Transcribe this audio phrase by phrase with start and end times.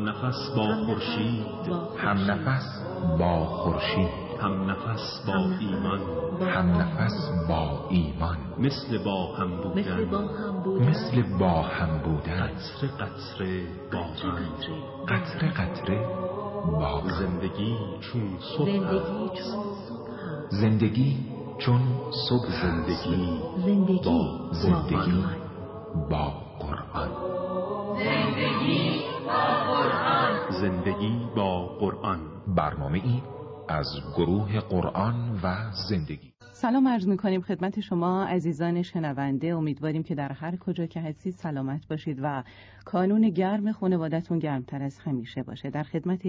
[0.00, 1.46] هم نفس با خورشید.
[1.98, 2.84] هم نفس
[3.18, 4.08] با خورشید.
[4.40, 6.00] هم نفس با ایمان.
[6.40, 8.36] هم نفس با ایمان.
[8.58, 10.88] مثل با هم بودن.
[10.88, 12.46] مثل با هم بودن.
[12.46, 14.42] قطره قطره باران
[15.08, 16.06] قطره قطره.
[16.64, 18.22] با زندگی چون
[18.56, 18.70] صبح
[20.50, 21.16] زندگی
[21.58, 21.80] چون
[22.28, 25.24] صبح زندگی زندگی با زندگی
[26.10, 27.08] با قرآن.
[27.98, 29.09] زندگی
[31.36, 32.20] با قرآن.
[32.56, 33.22] برنامه ای
[33.68, 33.86] از
[34.16, 36.29] گروه قرآن و زندگی.
[36.60, 39.46] سلام عرض می‌کنیم خدمت شما عزیزان شنونده.
[39.46, 42.42] امیدواریم که در هر کجا که هستید سلامت باشید و
[42.84, 45.70] کانون گرم خانوادتون گرمتر از همیشه باشه.
[45.70, 46.20] در خدمت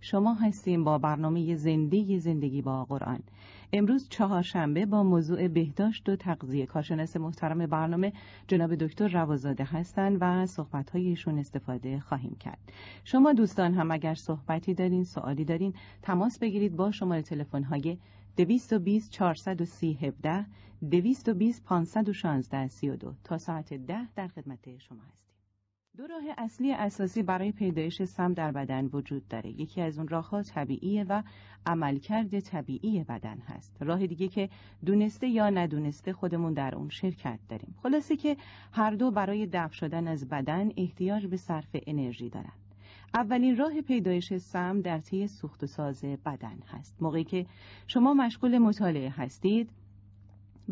[0.00, 3.18] شما هستیم با برنامه زندگی زندگی با قرآن.
[3.72, 6.66] امروز چهارشنبه با موضوع بهداشت و تغذیه.
[6.66, 8.12] کارشناس محترم برنامه
[8.48, 12.72] جناب دکتر روازاده هستند و صحبت ایشون استفاده خواهیم کرد.
[13.04, 17.98] شما دوستان هم اگر صحبتی دارین سوالی دارین تماس بگیرید با شماره تلفن های
[18.36, 20.46] 220 430 17
[20.90, 25.34] 220 516 32 تا ساعت 10 در خدمت شما هستیم.
[25.96, 29.50] دو راه اصلی اساسی برای پیدایش سم در بدن وجود داره.
[29.50, 31.22] یکی از اون راهها طبیعیه و
[31.66, 33.76] عملکرد طبیعی بدن هست.
[33.80, 34.48] راه دیگه که
[34.86, 37.74] دونسته یا ندونسته خودمون در اون شرکت داریم.
[37.82, 38.36] خلاصه که
[38.72, 42.52] هر دو برای دفع شدن از بدن احتیاج به صرف انرژی دارن.
[43.14, 46.96] اولین راه پیدایش سم در طی سوخت و ساز بدن هست.
[47.00, 47.46] موقعی که
[47.86, 49.70] شما مشغول مطالعه هستید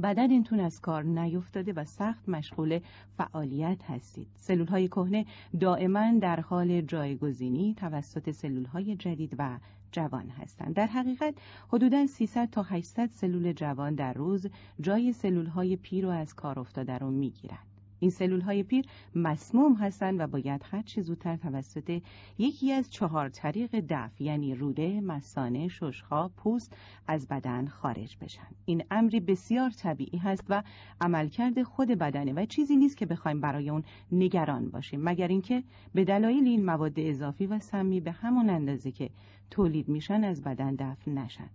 [0.02, 2.80] بدن اینتون از کار نیفتاده و سخت مشغول
[3.16, 4.26] فعالیت هستید.
[4.36, 5.26] سلول های کهنه
[5.60, 9.58] دائما در حال جایگزینی توسط سلول های جدید و
[9.92, 10.74] جوان هستند.
[10.74, 11.34] در حقیقت
[11.68, 14.46] حدودا 300 تا 800 سلول جوان در روز
[14.80, 17.73] جای سلول های پیر و از کار افتاده رو می‌گیرند.
[18.00, 22.00] این سلول های پیر مسموم هستند و باید هر چه زودتر توسط
[22.38, 28.48] یکی از چهار طریق دفع یعنی روده، مسانه، ششها، پوست از بدن خارج بشن.
[28.64, 30.62] این امری بسیار طبیعی هست و
[31.00, 35.62] عملکرد خود بدنه و چیزی نیست که بخوایم برای اون نگران باشیم مگر اینکه
[35.94, 39.10] به دلایل این مواد اضافی و سمی به همون اندازه که
[39.50, 41.50] تولید میشن از بدن دفع نشن.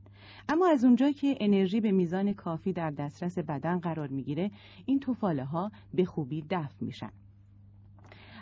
[0.50, 4.52] اما از اونجا که انرژی به میزان کافی در دسترس بدن قرار می‌گیره
[4.86, 7.12] این توفاله ها به خوبی دفع میشن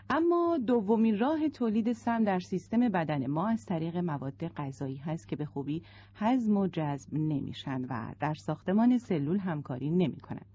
[0.10, 5.36] اما دومین راه تولید سم در سیستم بدن ما از طریق مواد غذایی هست که
[5.36, 5.84] به خوبی
[6.16, 10.46] هضم و جذب نمیشن و در ساختمان سلول همکاری نمی‌کنن.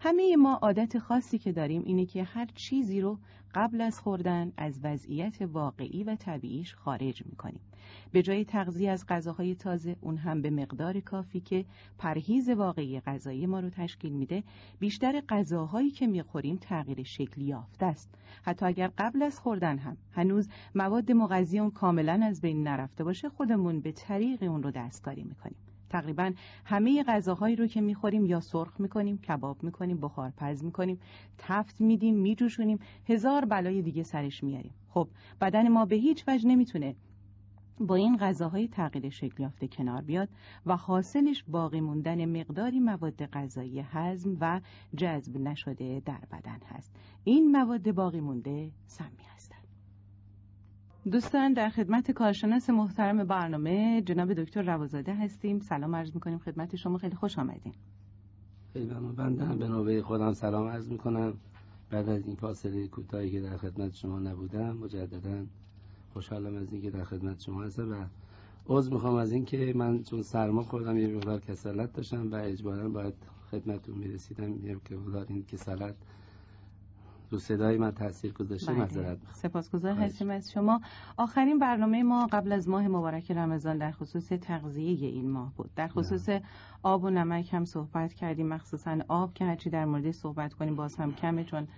[0.00, 3.18] همه ما عادت خاصی که داریم اینه که هر چیزی رو
[3.54, 7.60] قبل از خوردن از وضعیت واقعی و طبیعیش خارج می‌کنیم.
[8.12, 11.64] به جای تغذیه از غذاهای تازه اون هم به مقدار کافی که
[11.98, 14.42] پرهیز واقعی غذایی ما رو تشکیل میده
[14.78, 18.14] بیشتر غذاهایی که می‌خوریم تغییر شکلی یافته است.
[18.42, 23.28] حتی اگر قبل از خوردن هم هنوز مواد مغذی اون کاملا از بین نرفته باشه
[23.28, 25.56] خودمون به طریق اون رو دستکاری می‌کنیم.
[25.90, 26.32] تقریبا
[26.64, 31.00] همه غذاهایی رو که می‌خوریم یا سرخ می‌کنیم کباب می‌کنیم بخارپز می‌کنیم
[31.38, 35.08] تفت میدیم میجوشونیم هزار بلای دیگه سرش میاریم خب
[35.40, 36.94] بدن ما به هیچ وجه نمی‌تونه
[37.80, 40.28] با این غذاهای تغییر شکل یافته کنار بیاد
[40.66, 44.60] و حاصلش باقی موندن مقداری مواد غذایی هضم و
[44.96, 46.96] جذب نشده در بدن هست.
[47.24, 49.66] این مواد باقی مونده سمی هستند
[51.12, 55.60] دوستان در خدمت کارشناس محترم برنامه جناب دکتر روازاده هستیم.
[55.60, 56.38] سلام عرض می‌کنیم.
[56.38, 57.72] خدمت شما خیلی خوش آمدیم
[58.72, 61.34] خیلی ممنون بنده به نوبه خودم سلام عرض می‌کنم.
[61.90, 65.46] بعد از این فاصله کوتاهی که در خدمت شما نبودم مجددا
[66.12, 67.94] خوشحالم از اینکه در خدمت شما هستم و
[68.66, 73.14] عذر می‌خوام از اینکه من چون سرما خوردم یه مقدار کسالت داشتم و اجبارا باید
[73.50, 74.80] خدمتتون می‌رسیدم.
[74.84, 75.94] که مقدار این کسالت
[77.30, 78.80] رو صدای من تاثیر گذاشته بله.
[78.80, 80.80] معذرت سپاسگزار هستیم از شما.
[81.16, 85.70] آخرین برنامه ما قبل از ماه مبارک رمضان در خصوص تغذیه این ماه بود.
[85.76, 86.28] در خصوص
[86.82, 90.96] آب و نمک هم صحبت کردیم مخصوصا آب که هرچی در مورد صحبت کنیم باز
[90.96, 91.68] هم کمه چون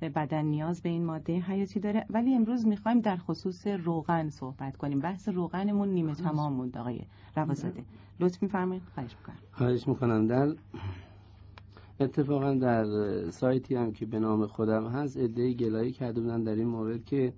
[0.00, 2.06] بدن نیاز به این ماده حیاتی داره.
[2.10, 5.00] ولی امروز می‌خوایم در خصوص روغن صحبت کنیم.
[5.00, 7.00] بحث روغنمون نیمه تمام موند آقای
[7.36, 7.84] روازاده
[8.20, 8.82] لطف میفرمایید.
[8.94, 9.36] خواهش می‌کنم.
[9.52, 10.26] خواهش می‌کنم.
[10.26, 10.54] در
[12.00, 12.86] اتفاقا در
[13.30, 17.32] سایتی هم که به نام خودم هست ادعای گلایی کرده بودن در این مورد که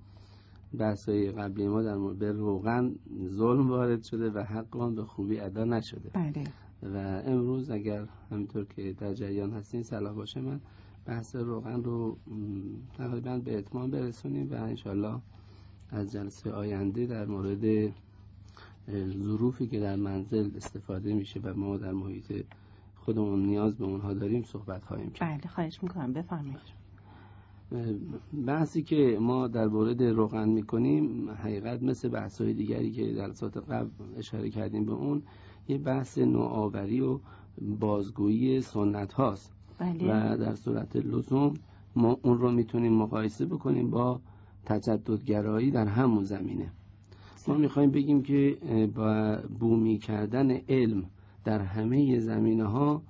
[0.78, 2.94] بحثای قبلی ما در مورد به روغن
[3.28, 6.10] ظلم وارد شده و حق آن به خوبی ادا نشده.
[6.12, 6.44] بله.
[6.82, 10.40] و امروز اگر همینطور که در جریان هستین صلاح باشه.
[10.40, 10.60] من
[11.08, 12.16] بحث روغن رو
[12.99, 15.20] تقریبا به اتمام برسونیم و انشالله
[15.90, 17.93] از جلسه آینده در مورد
[19.22, 22.44] ظروفی که در منزل استفاده میشه و ما در محیط
[22.96, 25.40] خودمون نیاز به اونها داریم صحبت خواهیم کرد.
[25.40, 26.12] بله خواهش می‌کنم.
[26.12, 26.78] بفرمایید.
[28.46, 33.56] بحثی که ما در مورد روغن می‌کنیم حقیقت مثل بحث های دیگری که در ساعت
[33.56, 35.22] قبل اشاره کردیم به اون
[35.69, 37.20] یه بحث نوآوری و
[37.60, 40.32] بازگویی سنت هاست بله.
[40.34, 41.54] و در صورت لزوم
[41.96, 44.20] ما اون رو می‌تونیم مقایسه بکنیم با
[44.64, 46.72] تجددگرایی در همون زمینه.
[47.48, 48.58] ما می‌خوایم بگیم که
[48.94, 51.04] با بومی کردن علم
[51.44, 53.02] در همه زمینه ها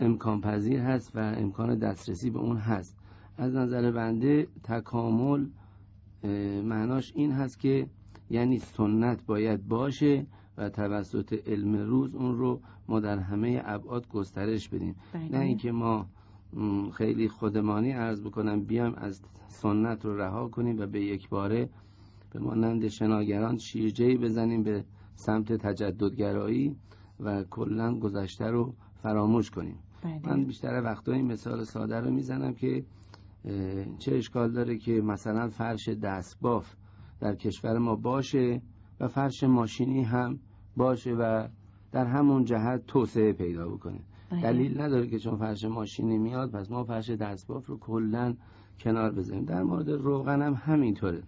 [0.00, 2.96] امکان پذیر هست و امکان دسترسی به اون هست.
[3.36, 5.46] از نظر بنده تکامل
[6.64, 7.86] معناش این هست که
[8.30, 10.26] یعنی سنت باید باشه
[10.58, 14.96] و توسط علم روز اون رو ما در همه ابعاد گسترش بدیم.
[15.12, 15.28] بله.
[15.28, 16.06] نه اینکه ما
[16.92, 21.68] خیلی خودمانی عرض بکنم بیایم از سنت رو رها کنیم و به یک باره
[22.32, 24.84] به مانند شناگران شیرجهی بزنیم به
[25.14, 26.76] سمت تجددگرایی
[27.20, 29.78] و کلا گذشته رو فراموش کنیم.
[30.04, 32.84] من بله بیشتر وقتا این مثال ساده رو می‌زنم که
[33.98, 36.74] چه اشکال داره که مثلا فرش دستباف
[37.20, 38.62] در کشور ما باشه
[39.02, 40.38] و فرش ماشینی هم
[40.76, 41.48] باشه و
[41.92, 43.98] در همون جهت توسعه پیدا بکنه.
[44.30, 44.40] بله.
[44.40, 48.34] دلیل نداره که چون فرش ماشینی میاد پس ما فرش دستباف رو کلا
[48.80, 51.22] کنار بذاریم در مورد روغن هم همینطوره.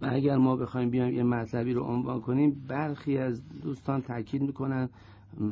[0.00, 4.88] و اگر ما بخوایم بیایم یه مطلبی رو عنوان کنیم برخی از دوستان تاکید می‌کنن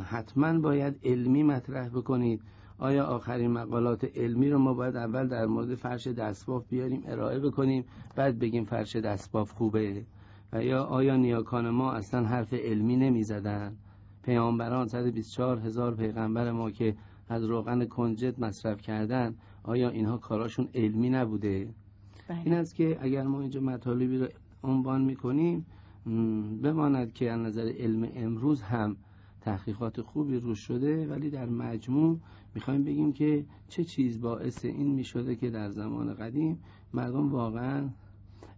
[0.05, 2.41] حتما باید علمی مطرح بکنید.
[2.79, 7.85] آیا آخرین مقالات علمی رو ما باید اول در مورد فرش دستباف بیاریم ارائه بکنیم
[8.17, 10.05] بعد بگیم فرش دستباف خوبه؟
[10.53, 13.77] و یا آیا نیاکان ما اصلا حرف علمی نمی زدن
[14.23, 16.97] پیامبران 124 هزار پیغمبر ما که
[17.29, 21.49] از روغن کنجد مصرف کردن آیا اینها کاراشون علمی نبوده؟
[22.29, 24.27] این بله است که اگر ما اینجا مطالبی رو
[24.65, 25.67] عنوان می‌کنیم
[26.63, 28.97] بماند که از نظر علم امروز هم
[29.41, 32.19] تحقیقات خوبی روش شده ولی در مجموع
[32.55, 36.59] می‌خوایم بگیم که چه چیز باعث این می‌شده که در زمان قدیم
[36.95, 37.89] مردم واقعا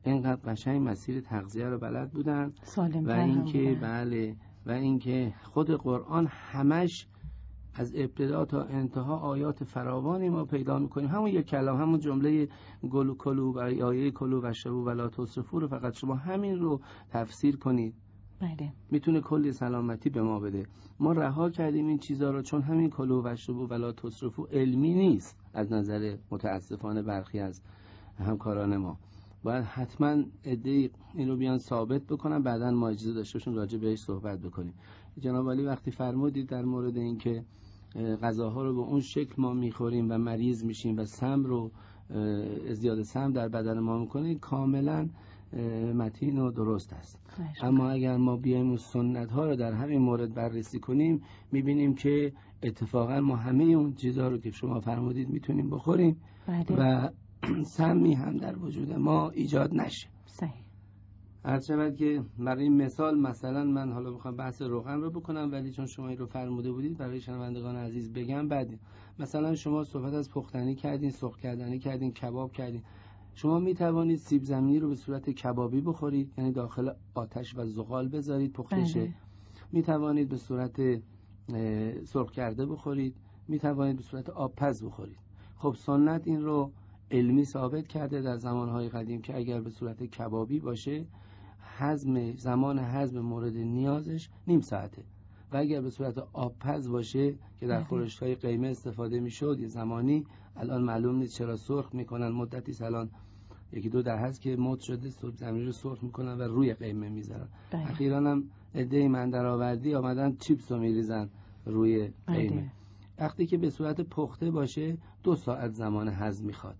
[0.04, 3.78] اینقدر قشنگ مسیر تغذیه رو بلد بودن سالم و اینکه.
[3.82, 7.06] بله و اینکه خود قرآن همش
[7.74, 11.08] از ابتدا تا انتها آیات فراوانی ما پیدا می‌کنیم.
[11.08, 12.48] همون یک کلام همون جمله
[12.90, 17.56] گلو کلو و آیه کلو و شبو ولا تصرفو رو فقط شما همین رو تفسیر
[17.56, 17.94] کنید.
[18.40, 18.72] بله.
[18.90, 20.66] می‌تونه کلی سلامتی به ما بده.
[21.00, 25.36] ما رها کردیم این چیزها رو چون همین کلو و شبو ولا تصرفو علمی نیست
[25.54, 27.62] از نظر متاسفانه برخی از
[28.18, 28.98] همکاران ما.
[29.42, 33.98] باید حتما ادهی این رو بیان ثابت بکنن بعدا ما اجازه داشته باشیم راجع بهش
[33.98, 34.74] صحبت بکنیم.
[35.20, 37.44] جناب علی وقتی فرمودید در مورد اینکه
[37.94, 41.70] اه، غذاها رو به اون شکل ما می‌خوریم و مریض میشیم و سم رو
[42.70, 45.08] زیاد سم در بدن ما می‌کنه کاملا
[45.94, 47.18] متین و درست است.
[47.62, 51.22] اما اگر ما بیایم اون سنت ها رو در همین مورد بررسی کنیم
[51.52, 56.16] می‌بینیم که اتفاقا ما همه اون چیزها رو که شما فرمودید می‌تونیم بخوریم
[56.46, 56.64] بله.
[56.78, 57.08] و
[57.76, 60.08] سمی هم در وجود ما ایجاد نشه.
[60.26, 60.62] صحیح.
[61.44, 65.86] هر شود که برای مثال مثلا من حالا می‌خوام بحث روغن رو بکنم ولی چون
[65.86, 68.78] شما این رو فرموده بودید برای شنوندگان عزیز بگم بعد
[69.18, 72.82] مثلا شما صحبت از پختنی کردین سرخ کردنی کردین کباب کردین.
[73.34, 78.08] شما می توانید سیب زمینی رو به صورت کبابی بخورید یعنی داخل آتش و زغال
[78.08, 79.14] بذارید پخته شه بله.
[79.72, 80.80] می توانید به صورت
[82.04, 83.14] سرخ کرده بخورید.
[83.48, 85.18] می توانید به صورت آبپز بخورید.
[85.56, 86.72] خب سنت این رو
[87.10, 91.06] علمی ثابت کرده در زمانهای قدیم که اگر به صورت کبابی باشه
[91.78, 95.02] هضم زمان هضم مورد نیازش نیم ساعته.
[95.52, 97.84] و اگر به صورت آبپز باشه که در بله.
[97.84, 100.24] خورشت های قیمه استفاده می‌شد یه زمانی
[100.56, 102.28] الان معلوم نیست چرا سرخ می‌کنن.
[102.28, 103.10] مدتی الان
[103.72, 107.08] یکی دو در هست که مد شده سرخ زمینی رو سرخ می‌کنن و روی قیمه
[107.08, 107.48] می‌ذارن.
[107.70, 107.90] بله.
[107.90, 108.44] اخیرا هم
[108.74, 111.30] عده من درآوردی آمدن چیپس رو میریزن
[111.66, 112.72] روی قیمه.
[113.18, 116.76] وقتی که به صورت پخته باشه دو ساعت زمان هضم می‌خواد.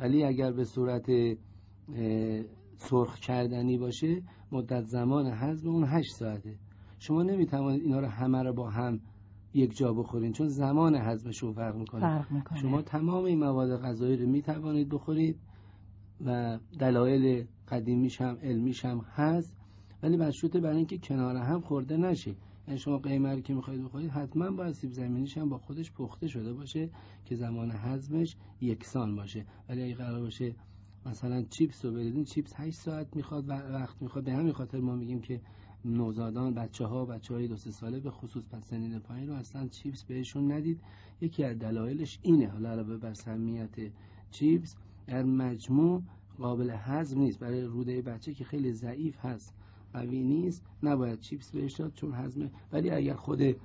[0.00, 1.10] ولی اگر به صورت
[2.76, 6.54] سرخ کردنی باشه مدت زمان هضم اون هشت ساعته.
[6.98, 9.00] شما نمی‌توانید اینا رو همه رو با هم
[9.54, 12.00] یک جا بخورین چون زمان هضمشون فرق می‌کنه.
[12.00, 12.58] فرق می‌کنه.
[12.58, 15.40] شما تمام این مواد غذایی رو می‌توانید بخورید
[16.24, 19.56] و دلایل قدیمیش هم علمیش هم هست
[20.02, 22.34] ولی مشروطه برای اینکه کنار هم خورده نشه.
[22.70, 26.28] یعنی شما قیمه رو که می‌خواید بخورید حتما باید سیب زمینیش هم با خودش پخته
[26.28, 26.90] شده باشه
[27.24, 29.46] که زمان هضمش یکسان باشه.
[29.68, 30.54] ولی اگه قرار باشه
[31.06, 34.24] مثلا چیپس رو بریزین چیپس 8 ساعت می‌خواد و وقت می‌خواد.
[34.24, 35.40] به همین خاطر ما میگیم که
[35.84, 39.68] نوزادان بچه ها بچه های دو سه ساله به خصوص پس سنین پایین رو اصلا
[39.68, 40.80] چیپس بهشون ندید.
[41.20, 43.92] یکی از دلایلش اینه حالا علاوه بر سمیت
[44.30, 46.02] چیپس در مجموع
[46.38, 47.38] قابل هضم نیست.
[47.38, 49.54] برای روده بچه که خیلی ضعیف هست.
[49.92, 53.40] قوی نیست نباید چیپس بهش داد چون هضمه ولی اگر خود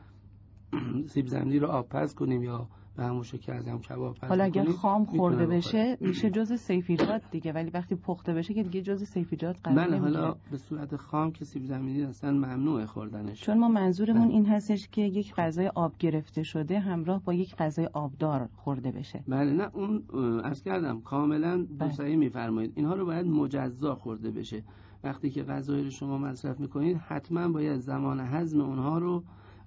[1.13, 2.67] سیب زمینی رو آبپز کنیم یا
[2.97, 7.69] و همونشو که هم کباب حالا اگر خام خورده بشه میشه جز سیفیجات دیگه ولی
[7.69, 11.65] وقتی پخته بشه که دیگه جز سیفیجات قرار بله حالا به صورت خام که سیب
[11.65, 13.41] زمینی اصلا ممنوع خوردنش.
[13.41, 17.89] چون ما منظورمون این هستش که یک غذای آب گرفته شده همراه با یک غذای
[17.93, 19.23] آبدار خورده بشه.
[19.27, 20.03] بله نه اون
[20.43, 22.15] از کردم کاملا بله.
[22.15, 22.73] میفرمایید.
[22.75, 24.63] اینها رو باید مجزا خورده بشه.
[25.05, 29.23] وقتی که غذایی رو شما مصرف می‌کنید حتما باید زمان هضم اونها رو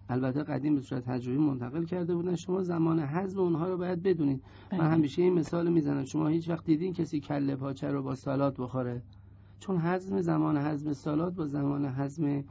[0.09, 4.43] البته قدیم به صورت تجربی منتقل کرده بودن شما زمان هضم اونها رو باید بدونید.
[4.73, 4.89] من بله.
[4.89, 6.05] همیشه این مثال می‌زنم.
[6.05, 9.03] شما هیچ وقت دیدین کسی کله پاچه رو با سالات بخوره؟
[9.61, 12.45] چون هضم زمان هضم سالات با زمان هضم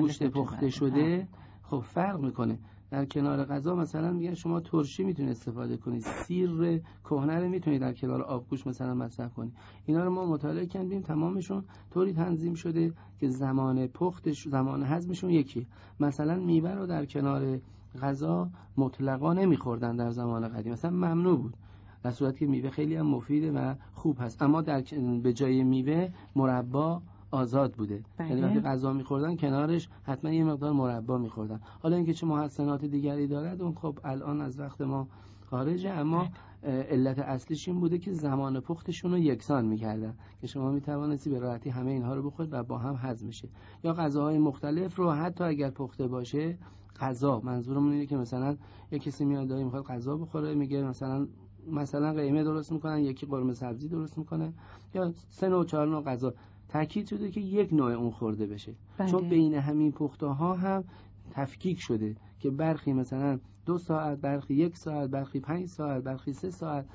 [0.00, 1.28] گوشت پخته شده
[1.62, 2.58] خب فرق می‌کنه.
[2.92, 7.92] در کنار غذا مثلا میگن شما ترشی می‌تونید استفاده کنید سیر کهنه رو می‌تونید در
[7.92, 9.52] کنار آبگوش مثلا مصرف کنید
[9.86, 15.66] اینا رو ما مطالعه کردیم تمامشون طوری تنظیم شده که زمان پختش زمان هضمشون یکی.
[16.00, 17.58] مثلا میوه رو در کنار
[18.02, 20.72] غذا مطلقا نمیخوردن در زمان قدیم.
[20.72, 21.56] مثلا ممنوع بود
[22.02, 24.42] در صورتی که میوه خیلی هم مفیده و خوب هست.
[24.42, 24.82] اما در
[25.22, 28.02] به جای میوه مربا آزاد بوده.
[28.16, 28.28] بله.
[28.28, 31.60] یعنی وقتی غذا میخوردن کنارش حتما یه مقدار مربا میخوردن.
[31.82, 35.08] حالا اینکه چه محسنات دیگری دارد اون خب الان از وقت ما
[35.50, 36.28] خارجه اما
[36.62, 36.82] بله.
[36.82, 41.70] علت اصلیش این بوده که زمان پختشون رو یکسان می‌کردن که شما می‌توانستی به راحتی
[41.70, 43.48] همه اینها رو بخورید و با هم هضم میشه
[43.84, 46.58] یا غذاهای مختلف رو حتی اگر پخته باشه
[47.00, 47.40] غذا.
[47.40, 48.56] منظورمون اینه که مثلا
[48.92, 51.26] یه کسی میاد داره می‌خواد غذا بخوره میگه مثلا
[51.70, 54.52] مثلا قیمه درست می‌کنن یکی قرمه سبزی درست می‌کنه
[54.94, 56.34] یا سه نوع چهار نوع غذا.
[56.72, 59.10] تاکید شده که یک نوع اون خورده بشه بله.
[59.10, 60.84] چون بین همین پخته ها هم
[61.30, 66.50] تفکیک شده که برخی مثلا دو ساعت برخی یک ساعت برخی پنج ساعت برخی سه
[66.50, 66.86] ساعت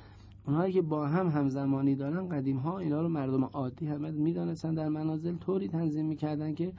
[0.48, 4.89] اونهایی که با هم همزمانی دارن قدیم ها اینا رو مردم عادی همه می‌دانستن در
[4.89, 6.74] منازل طوری تنظیم می‌کردن که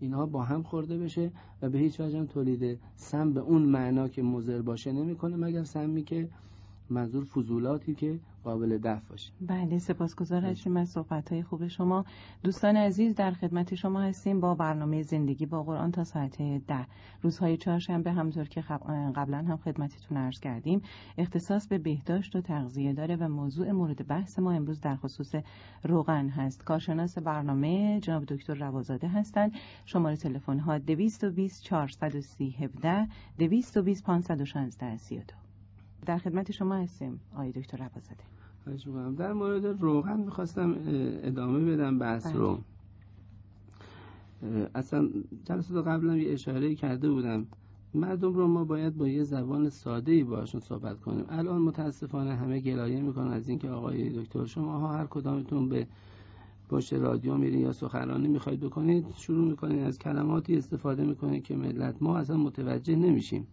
[0.00, 1.32] اینها با هم خورده بشه
[1.62, 6.02] و به هیچ وجه تولید سم به اون معنا که مضر باشه نمی‌کنه مگر سمی
[6.02, 6.28] که
[6.90, 9.32] منظور فضولاتی که قابل دفع باشه.
[9.40, 12.04] بله سپاسگزار هستیم از صحبت های خوب شما.
[12.42, 16.86] دوستان عزیز در خدمت شما هستیم با برنامه زندگی با قرآن تا ساعت ده.
[17.22, 18.60] روزهای چهارشنبه همطور که
[19.16, 20.82] قبلا هم خدمتتون عرض کردیم
[21.18, 25.34] اختصاص به بهداشت و تغذیه داره و موضوع مورد بحث ما امروز در خصوص
[25.84, 26.64] روغن هست.
[26.64, 29.52] کارشناس برنامه جناب دکتر روازاده هستند.
[29.84, 35.43] شماره تلفن ها 220 430 17 220 516 32
[36.06, 38.24] در خدمت شما هستیم آقای دکتر عبازاده
[39.18, 40.76] در مورد روغن می‌خواستم
[41.22, 42.58] ادامه بدم بحث رو.
[44.42, 44.70] بله.
[44.74, 45.08] اصلا
[45.44, 47.46] جلسات قبلا یه اشاره کرده بودم.
[47.94, 51.24] مردم رو ما باید با یه زبان ساده ای باشون صحبت کنیم.
[51.28, 55.86] الان متاسفانه همه گلایه می‌کنن از اینکه آقای دکتر شما ها هر کدامتون به
[56.68, 62.02] پشت رادیو میرین یا سخنرانی می‌خواید بکنید شروع می‌کنید از کلماتی استفاده می‌کنید که ملت
[62.02, 63.46] ما اصلا متوجه نمیشیم.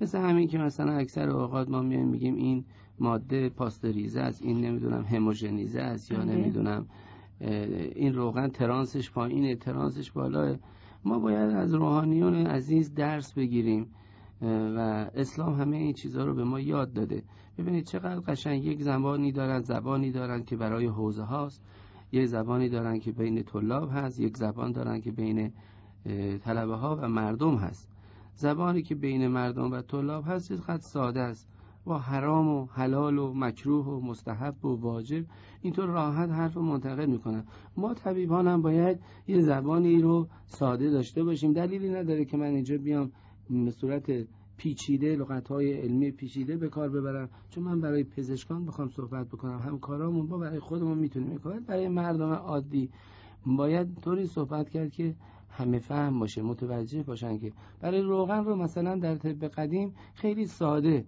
[0.00, 2.64] مثل همین که مثلا اکثر اوقات ما میایم میگیم این
[2.98, 6.34] ماده پاستریزه است این نمی‌دونم هموژنیزه است یا بله.
[6.34, 6.86] نمی‌دونم
[7.94, 10.56] این روغن ترانسش پایینه ترانسش بالاه
[11.04, 13.86] ما باید از روحانیون عزیز درس بگیریم
[14.42, 17.22] و اسلام همه این چیزها رو به ما یاد داده.
[17.58, 21.64] ببینید چقدر قشنگ یک زبانی دارن زبانی دارن که برای حوزه هاست
[22.12, 25.52] یک زبانی دارن که بین طلاب هست یک زبان دارن که بین
[26.44, 27.88] طلبه ها و مردم هست.
[28.38, 31.48] زبانی که بین مردم و طلاب هست خط ساده است.
[31.84, 35.24] با حرام و حلال و مکروه و مستحب و واجب
[35.62, 37.44] اینطور راحت حرف منتقل می‌کنن.
[37.76, 41.52] ما طبیبان هم باید یه زبانی رو ساده داشته باشیم.
[41.52, 43.12] دلیلی نداره که من اینجا بیام
[43.50, 44.26] به صورت
[44.56, 47.28] پیچیده لغت های علمی پیچیده به کار ببرم.
[47.50, 49.58] چون من برای پزشکان بخوام صحبت بکنم.
[49.58, 51.40] هم کارامون با برای خودمون می‌تونیم.
[51.66, 52.90] برای مردم عادی
[53.46, 55.14] باید طوری صحبت کرد که
[55.58, 61.04] همه فهم باشه متوجه باشن که برای روغن رو مثلا در طب قدیم خیلی ساده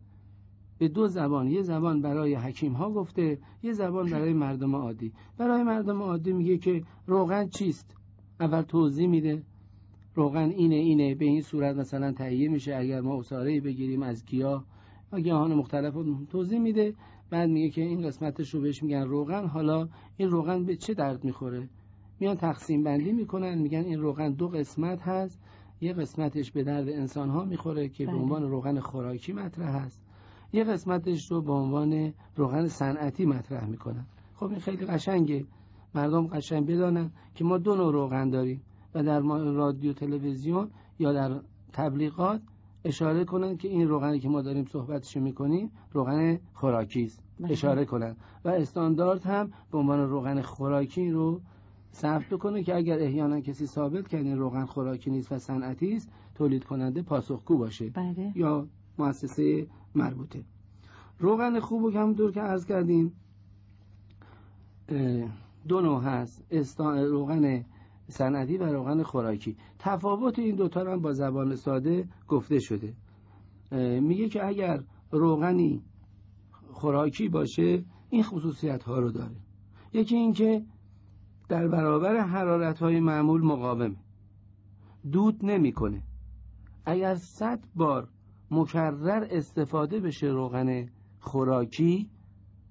[0.78, 5.12] به دو زبان یه زبان برای حکیم ها گفته یه زبان برای مردم عادی.
[5.38, 7.97] برای مردم عادی میگه که روغن چیست؟
[8.40, 9.42] اول توضیح میده.
[10.14, 14.64] روغن اینه اینه به این صورت مثلا تهیه میشه اگر ما اصاره بگیریم از گیاه
[15.12, 15.95] و گیاهان مختلف
[16.30, 16.95] توضیح میده.
[17.30, 19.47] بعد میگه که این قسمتش رو بهش میگن روغن.
[19.47, 21.69] حالا این روغن به چه درد می‌خوره؟
[22.20, 25.38] میان تقسیم بندی می‌کنن میگن این روغن دو قسمت هست.
[25.80, 28.20] یه قسمتش به درد انسان ها می‌خوره که به بله.
[28.20, 30.02] عنوان روغن خوراکی مطرح هست.
[30.52, 34.04] یه قسمتش رو به عنوان روغن صنعتی مطرح می‌کنن.
[34.36, 35.44] خب این خیلی قشنگه.
[35.94, 38.60] مردم قشنگ بدانن که ما دو نوع روغن داریم
[38.94, 41.40] و در رادیو تلویزیون یا در
[41.72, 42.40] تبلیغات
[42.84, 47.22] اشاره کنن که این روغنی که ما داریم صحبتش می‌کنیم روغن خوراکی است.
[47.40, 47.52] بله.
[47.52, 48.16] اشاره کنن.
[48.44, 51.40] و استاندارد هم به عنوان روغن خوراکی رو
[51.92, 56.12] ثبت کنه که اگر احیانا کسی ثابت کرد این روغن خوراکی نیست و صنعتی است
[56.35, 58.32] تولید کننده پاسخگو باشه بله.
[58.35, 58.68] یا
[58.99, 60.44] مؤسسه مربوطه.
[61.18, 63.12] روغن خوب و همونطور که عرض کردیم
[65.68, 66.44] دو نوع هست
[66.85, 67.64] روغن
[68.09, 69.56] صنعتی و روغن خوراکی.
[69.78, 72.94] تفاوت این دوتا هم با زبان ساده گفته شده.
[74.00, 75.82] میگه که اگر روغنی
[76.73, 79.37] خوراکی باشه این خصوصیت ها رو داره.
[79.92, 80.64] یکی اینکه
[81.50, 83.97] در برابر حرارت های معمول مقاومه.
[85.12, 86.02] دود نمی‌کنه.
[86.85, 88.09] اگر صد بار
[88.50, 90.88] مکرر استفاده بشه روغن
[91.19, 92.11] خوراکی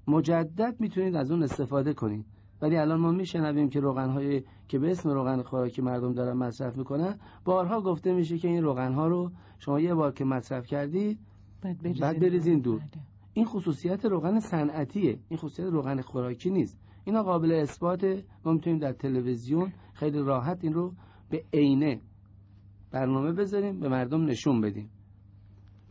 [0.07, 2.25] مجدد می‌تونید از اون استفاده کنید.
[2.61, 6.77] ولی الان ما میشنویم که روغن های که به اسم روغن خوراکی مردم دارن مصرف
[6.77, 11.19] می‌کنن بارها گفته میشه که این روغن ها رو شما یه بار که مصرف کردید
[11.61, 12.59] بعد بریزین.
[12.59, 12.89] دور بله.
[13.33, 15.19] این خصوصیت روغن صنعتیه.
[15.29, 16.79] این خصوصیت روغن خوراکی نیست.
[17.09, 20.93] اینا قابل اثباته ما می‌تونیم در تلویزیون خیلی راحت این رو
[21.29, 22.01] به عینه
[22.91, 24.89] برنامه بذاریم به مردم نشون بدیم.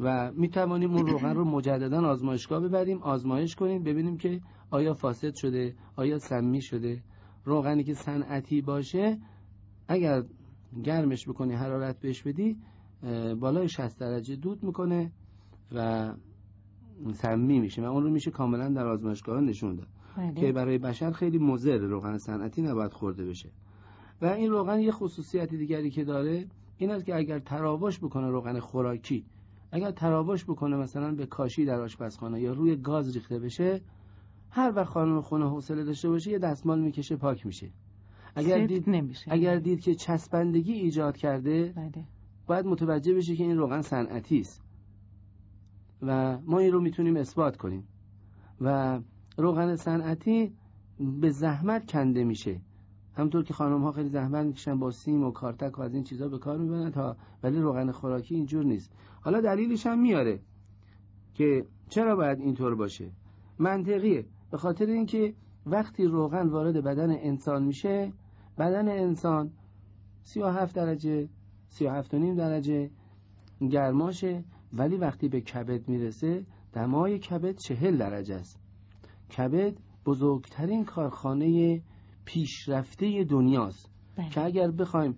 [0.01, 5.35] و می توانیم اون روغن رو مجددا آزمایشگاه ببریم آزمایش کنیم ببینیم که آیا فاسد
[5.35, 7.03] شده آیا سمی شده.
[7.45, 9.19] روغنی که صنعتی باشه
[9.89, 10.23] اگر
[10.85, 12.59] گرمش بکنی حرارت بهش بدی
[13.41, 15.13] بالای 60 درجه دود می‌کنه
[15.73, 16.13] و
[17.13, 19.89] سمی میشه و اون رو میشه کاملا در آزمایشگاه نشون داد.
[20.19, 20.41] بله.
[20.41, 23.49] که برای بشر خیلی مضر روغن صنعتی نباید خورده بشه.
[24.23, 26.47] و این روغن یه خصوصیت دیگری که داره
[26.79, 29.25] این است که اگر تراوش بکنه روغن خوراکی
[29.73, 33.81] اگر تراوش بکنه مثلا به کاشی در آشپزخانه یا روی گاز ریخته بشه
[34.51, 37.71] هر وقت خانم خونه حوصله داشته باشه یه دستمال می‌کشه پاک میشه.
[38.35, 39.33] اگر دید نمیشه.
[39.33, 42.05] اگر دید که چسبندگی ایجاد کرده بله.
[42.47, 44.63] باید متوجه بشه که این روغن صنعتی است.
[46.03, 47.85] و ما این رو می‌تونیم اثبات کنیم.
[48.61, 48.99] و
[49.39, 50.53] روغن صنعتی
[51.21, 52.61] به زحمت کنده میشه.
[53.15, 56.29] همطور که خانم ها خیلی زحمت می‌کشن با سیم و کارتک و از این چیزا
[56.29, 58.93] به کار می‌برن تا ولی روغن خوراکی اینجور نیست.
[59.21, 60.41] حالا دلیلش هم میاره
[61.35, 63.11] که چرا باید اینطور باشه؟
[63.59, 64.27] منطقیه.
[64.51, 65.35] به خاطر اینکه
[65.67, 68.13] وقتی روغن وارد بدن انسان میشه
[68.59, 69.51] بدن انسان
[70.23, 71.29] 37 درجه
[71.69, 72.91] 37 نیم درجه
[73.71, 78.68] گرماشه ولی وقتی به کبد می‌رسه دمای کبد چهل درجه است.
[79.37, 81.81] کبد بزرگترین کارخانه
[82.25, 84.29] پیشرفته دنیاست بله.
[84.29, 85.17] که اگر بخوایم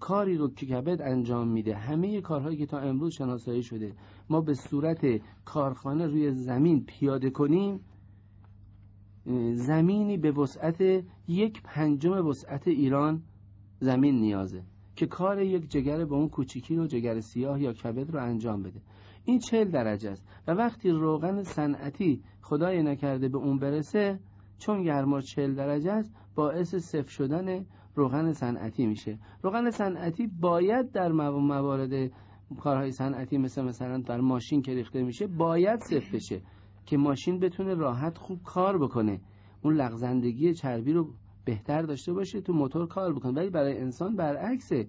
[0.00, 3.92] کاری رو که کبد انجام میده همه کارهایی که تا امروز شناسایی شده
[4.30, 5.06] ما به صورت
[5.44, 7.80] کارخانه روی زمین پیاده کنیم
[9.54, 13.22] زمینی به وسعت یک پنجم وسعت ایران
[13.80, 14.62] زمین نیازه
[14.96, 18.80] که کار یک جگر با اون کوچیکی رو جگر سیاه یا کبد رو انجام بده
[19.24, 20.26] این چهل درجه است.
[20.46, 24.20] و وقتی روغن صنعتی خدای نکرده به اون برسه
[24.58, 29.18] چون گرما چهل درجه است باعث صفر شدن روغن صنعتی میشه.
[29.42, 32.10] روغن صنعتی باید در موارد
[32.60, 36.42] کارهای صنعتی مثل مثلا در ماشین که ریخته میشه باید صفر بشه
[36.86, 39.20] که ماشین بتونه راحت خوب کار بکنه.
[39.62, 41.08] اون لغزندگی چربی رو
[41.44, 43.32] بهتر داشته باشه تو موتور کار بکنه.
[43.32, 44.88] ولی برای انسان برعکسه.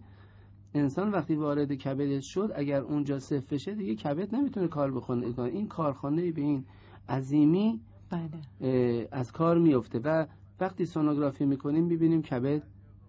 [0.74, 5.40] انسان وقتی وارد کبدش شد اگر اونجا صفر بشه دیگه کبد نمی‌تونه کار بکنه.
[5.40, 6.66] این کارخانه به این
[7.10, 9.08] عظیمی بله.
[9.12, 10.26] از کار میفته و
[10.60, 12.64] وقتی سونوگرافی می‌کنیم می‌بینیم کبد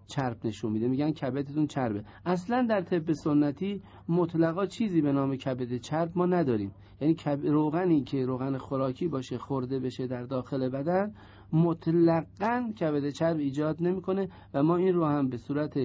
[0.07, 0.87] چرب نشون میده.
[0.87, 2.03] میگن کبدتون چربه.
[2.25, 6.71] اصلا در طب سنتی مطلقا چیزی به نام کبد چرب ما نداریم.
[7.01, 11.13] یعنی روغنی که روغن خوراکی باشه خورده بشه در داخل بدن
[11.53, 15.79] مطلقا کبد چرب ایجاد نمی‌کنه و ما این رو هم به صورت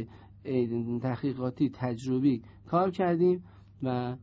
[1.02, 3.44] تحقیقاتی تجربی کار کردیم
[3.82, 4.16] و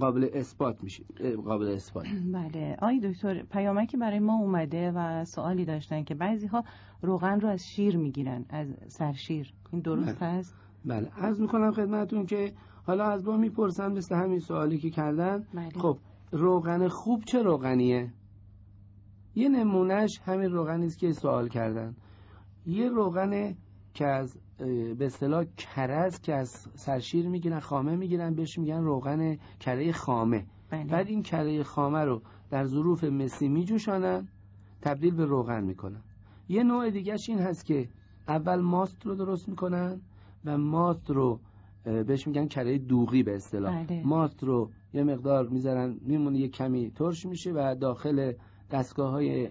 [0.00, 1.04] قابل اثبات میشه
[1.44, 2.06] قابل اثبات.
[2.34, 2.76] بله.
[2.82, 6.64] آی دکتر پیامکی برای ما اومده و سوالی داشتن که بعضی ها
[7.02, 9.54] روغن رو از شیر می‌گیرن از سرشیر.
[9.72, 10.30] این درست بله.
[10.30, 11.08] هست؟ بله.
[11.16, 12.52] عرض می‌کنم خدمتون که
[12.86, 15.44] حالا از ما می‌پرسن مثل همین سوالی که کردن.
[15.54, 15.70] بله.
[15.70, 15.98] خب
[16.32, 18.12] روغن خوب چه روغنیه؟
[19.34, 21.96] یه نمونهش همین روغنی است که سوال کردن.
[22.66, 23.54] یه روغن
[23.94, 24.38] که از
[24.98, 30.84] به اصطلاح کرز که از سرشیر می‌گیرن خامه می‌گیرن بهش میگن روغن کره خامه بله.
[30.84, 34.28] بعد این کره خامه رو در ظروف مسی میجوشانن
[34.82, 36.02] تبدیل به روغن می‌کنن
[36.48, 37.88] یه نوع دیگهش این هست که
[38.28, 40.00] اول ماست رو درست می‌کنن
[40.44, 41.40] و ماست رو
[41.84, 44.02] بهش میگن کره دوغی به اصطلاح بله.
[44.04, 48.32] ماست رو یه مقدار می‌ذارن میمونه یه کمی ترش میشه و داخل
[48.70, 49.48] دستگاه های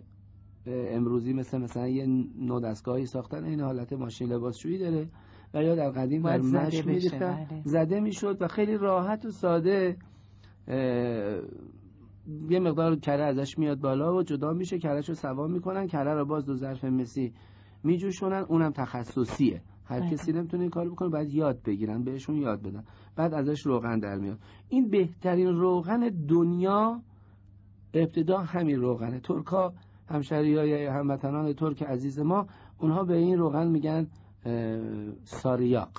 [0.67, 2.06] امروزی مثل مثلا یه
[2.39, 5.08] نو دستگاهی ساختن این حالت ماشین لباسشویی داره
[5.54, 7.47] و یا در قدیم در مشک میریختن.
[7.50, 7.62] بله.
[7.65, 9.97] زده می‌شد و خیلی راحت و ساده
[12.50, 16.26] یه مقدار کره ازش میاد بالا و جدا میشه کرهش رو سوا می‌کنن کره رو
[16.26, 17.34] باز دو ظرف مسی
[17.84, 19.62] میجوشونن اونم تخصصیه.
[19.86, 20.10] هر بله.
[20.10, 22.84] کسی نمی‌تونه این کارو بکنه باید یاد بگیرن بهشون یاد بدن.
[23.15, 24.39] بعد ازش روغن در میاد.
[24.69, 27.02] این بهترین روغن دنیا
[27.93, 29.19] ابتدا همین روغنه.
[29.19, 29.74] ترکا
[30.09, 34.07] همشهری های هموطنان ترک عزیز ما اونها به این روغن میگن
[35.23, 35.91] ساریاق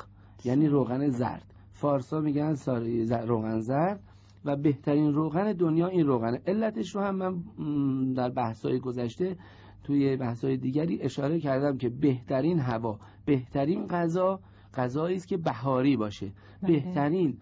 [0.45, 1.55] یعنی روغن زرد.
[1.73, 4.01] فارسا میگن ساری روغن زرد.
[4.45, 6.41] و بهترین روغن دنیا این روغنه.
[6.47, 9.37] علتش رو هم من در بحث‌های گذشته
[9.85, 14.41] توی بحث‌های دیگری اشاره کردم که بهترین هوا بهترین غذا
[14.75, 16.33] غذایی است که بهاری باشه.
[16.63, 16.73] بله.
[16.73, 17.37] بهترین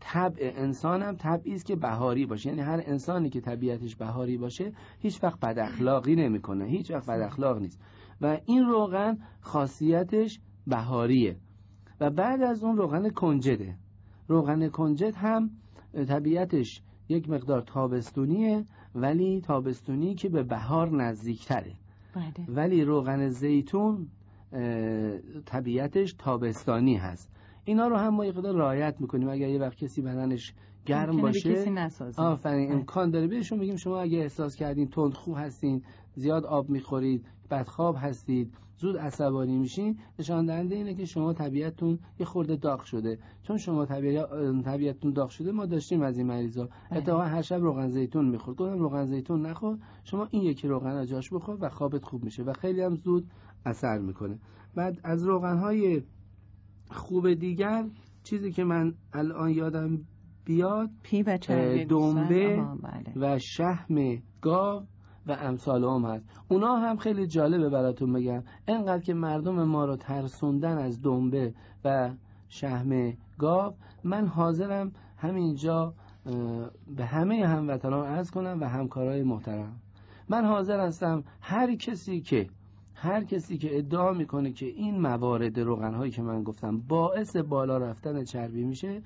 [0.00, 2.48] طبع انسان هم طبعی است که بهاری باشه.
[2.48, 6.64] یعنی هر انسانی که طبیعتش بهاری باشه هیچ وقت بد اخلاقی نمی‌کنه.
[6.64, 7.80] هیچ وقت بد اخلاق نیست.
[8.20, 11.36] و این روغن خاصیتش بهاریه.
[12.00, 13.76] و بعد از اون روغن کنجده.
[14.28, 15.50] روغن کنجد هم
[16.08, 21.72] طبیعتش یک مقدار تابستونیه ولی تابستونی که به بهار نزدیکتره.
[22.14, 22.46] بله.
[22.48, 24.08] ولی روغن زیتون
[25.46, 27.30] طبیعتش تابستانی هست.
[27.64, 29.28] اینا رو هم ما یه قدر رعایت می‌کنیم.
[29.28, 30.54] اگر یه وقت کسی بدنش
[30.86, 31.70] گرم باشه کسی
[32.16, 32.72] آفرین.
[32.72, 33.26] امکان داره.
[33.26, 35.82] بهشون میگیم شما اگه احساس کردین تندخو هستین
[36.14, 42.26] زیاد آب می‌خورید بدخواب هستید زود عصبانی میشین نشان دهنده اینه که شما طبیعتتون یه
[42.26, 43.18] خورده داغ شده.
[43.42, 44.28] چون شما طبیعت
[44.64, 46.68] طبیعتتون داغ شده ما داشتیم از این مریضا.
[46.90, 46.98] بله.
[46.98, 48.56] اتفاقا هر شب روغن زیتون می‌خورد.
[48.56, 52.42] گفتم روغن زیتون نخور شما این یکی روغن رو جاش بخور و خوابت خوب میشه
[52.42, 53.26] و خیلی هم زود
[53.66, 54.38] اثر می‌کنه.
[54.74, 56.02] بعد از روغن های
[56.92, 57.84] خوب دیگر
[58.24, 59.98] چیزی که من الان یادم
[60.44, 61.38] بیاد پی و
[61.88, 63.34] دنبه بله.
[63.34, 64.82] و شحم گاو
[65.26, 66.24] و امثال هم هست.
[66.48, 68.42] اونا هم خیلی جالبه براتون بگم.
[68.68, 72.10] انقدر که مردم ما رو ترسوندن از دنبه و
[72.48, 73.74] شحم گاو
[74.04, 75.94] من حاضرم همینجا
[76.96, 79.80] به همه هموطنان عرض کنم و همکارای محترم.
[80.28, 82.46] من حاضر هستم هر کسی که
[83.02, 87.78] هر کسی که ادعا می‌کنه که این موارد روغن هایی که من گفتم باعث بالا
[87.78, 89.02] رفتن چربی میشه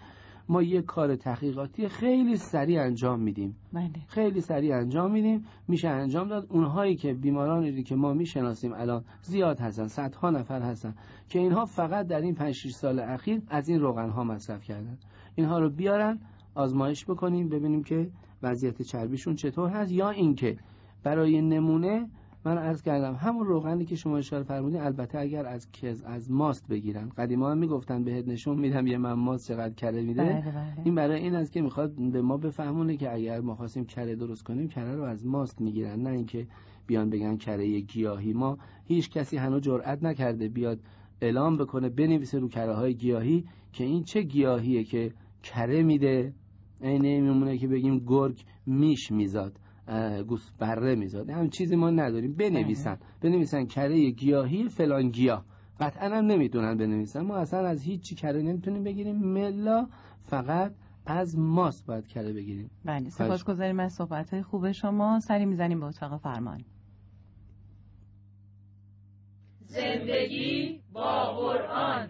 [0.49, 3.57] ما یک کار تحقیقاتی خیلی سریع انجام میدیم.
[3.73, 3.91] بله.
[4.09, 5.45] خیلی سریع انجام میدیم.
[5.69, 6.47] میشه انجام داد.
[6.51, 10.95] اونهایی که بیمارانی که ما می‌شناسیم الان زیاد هستن صدها نفر هستن
[11.29, 14.99] که اینها فقط در این 5 6 سال اخیر از این روغن ها مصرف کردن.
[15.35, 16.19] اینها رو بیارن
[16.55, 18.11] آزمایش بکنیم ببینیم که
[18.43, 20.57] وضعیت چربیشون چطور هست یا اینکه
[21.05, 22.09] برای نمونه
[22.47, 26.69] من عرض کردم همون روغنی که شما اشاره فرمودین البته اگر از کز از ماست
[26.69, 27.09] بگیرن.
[27.09, 30.23] قدیما هم می‌گفتن بهت نشون میدم یه من ماست چقدر کره میده.
[30.23, 30.85] بله بله.
[30.85, 34.43] این برای این است که می‌خواد به ما بفهمونه که اگر ما خواستیم کره درست
[34.45, 36.01] کنیم کره رو از ماست می‌گیرن.
[36.01, 36.47] نه اینکه
[36.87, 38.33] بیان بگن کره گیاهی.
[38.33, 40.81] ما هیچ کسی هنوز جرئت نکرده بیاد
[41.21, 46.35] اعلام بکنه بنویسه رو کره های گیاهی که این چه گیاهیه که کره میده.
[46.83, 49.61] عین میمونه که بگیم گرگ میش میزاد.
[49.89, 52.35] اه، گوس بره میزاد هم چیزی ما نداریم.
[52.35, 52.99] بنویسن.
[53.21, 55.45] بنویسن کره گیاهی فلان گیاه.
[55.81, 57.21] قطعا هم نمی‌دونن بنویسن.
[57.21, 59.17] ما اصلا از هیچی کره نمی‌تونیم بگیریم.
[59.17, 59.87] ملا
[60.23, 60.75] فقط
[61.07, 62.71] از ماست باید کره بگیریم.
[62.85, 65.21] بله سپاسگزاریم از صحبت های خوب شما.
[65.21, 66.65] سری می‌زنیم به اتاق فرمان.
[69.61, 72.09] زندگی با قرآن.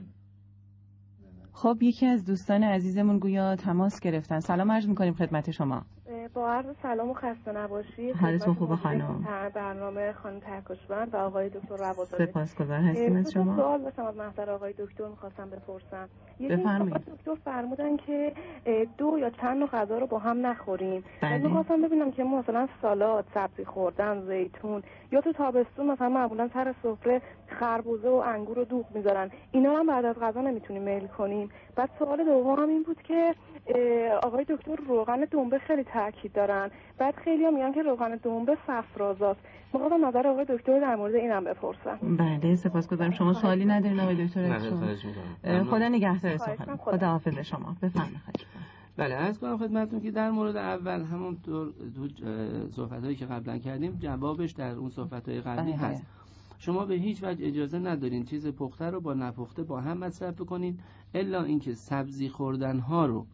[1.53, 4.41] خب یکی از دوستان عزیزمون گویا تماس گرفتن.
[4.41, 5.87] سلام عرض می‌کنیم خدمت شما.
[6.35, 11.77] با عرض سلام و خسته نباشید حالتون خوبه خانم؟ برنامه خانم ترکشبند و آقای دکتر
[11.77, 16.09] روازاده سپاسگزار هستیم از شما؟ سوال داشتم از محضر آقای دکتر می‌خواستم بپرسم.
[16.51, 16.95] بفرمایید.
[16.95, 18.33] دکتر فرمودن که
[18.99, 21.05] دو یا چند نوع غذا رو با هم نخوریم.
[21.23, 21.39] بله.
[21.39, 27.23] می‌خواستم ببینم که مثلا سالاد سبزی خوردن زیتون یا تو تابستون مثلا معمولا سر سفره
[27.49, 29.31] خربوزه و انگور رو دوغ می‌ذارن.
[29.53, 31.49] اینا رو هم بعد از غذا نمی‌تونیم میل کنیم.
[31.77, 33.35] بعد سوال دوم هم این بود که
[34.23, 36.71] آقای دکتر روغن دنبه خیلی تاکید دارن.
[36.99, 39.41] بعد خیلی هم میگن که روغن دنبه صفرازاست.
[39.73, 43.11] می‌خواستم نظر آقای دکتر در مورد اینم بپرسم بله سپاسگزارم.
[43.11, 46.77] شما سوالی ندارین آقای دکتر بله، خدا نگهدار می‌کنم.
[46.77, 47.07] خدا.
[47.07, 47.77] حافظ شما.
[47.83, 48.21] بفرمایید.
[48.97, 51.73] بله عرض کنم خدمتتون که در مورد اول همون طور
[52.71, 55.77] صحبت هایی که قبلا کردیم جوابش در اون صحبت های قبلی بله.
[55.77, 56.07] هست.
[56.59, 60.79] شما به هیچ وجه اجازه ندارین چیز پخته رو با نپخته با هم مصرف بکنین
[61.15, 63.27] الا اینکه سبزی خوردن ها رو.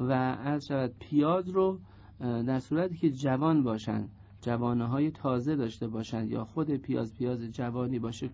[0.00, 0.12] و
[0.44, 1.78] از شود پیاز رو
[2.20, 4.08] در صورتی که جوان باشن
[4.40, 8.30] جوانه های تازه داشته باشن یا خود پیاز پیاز جوانی باشه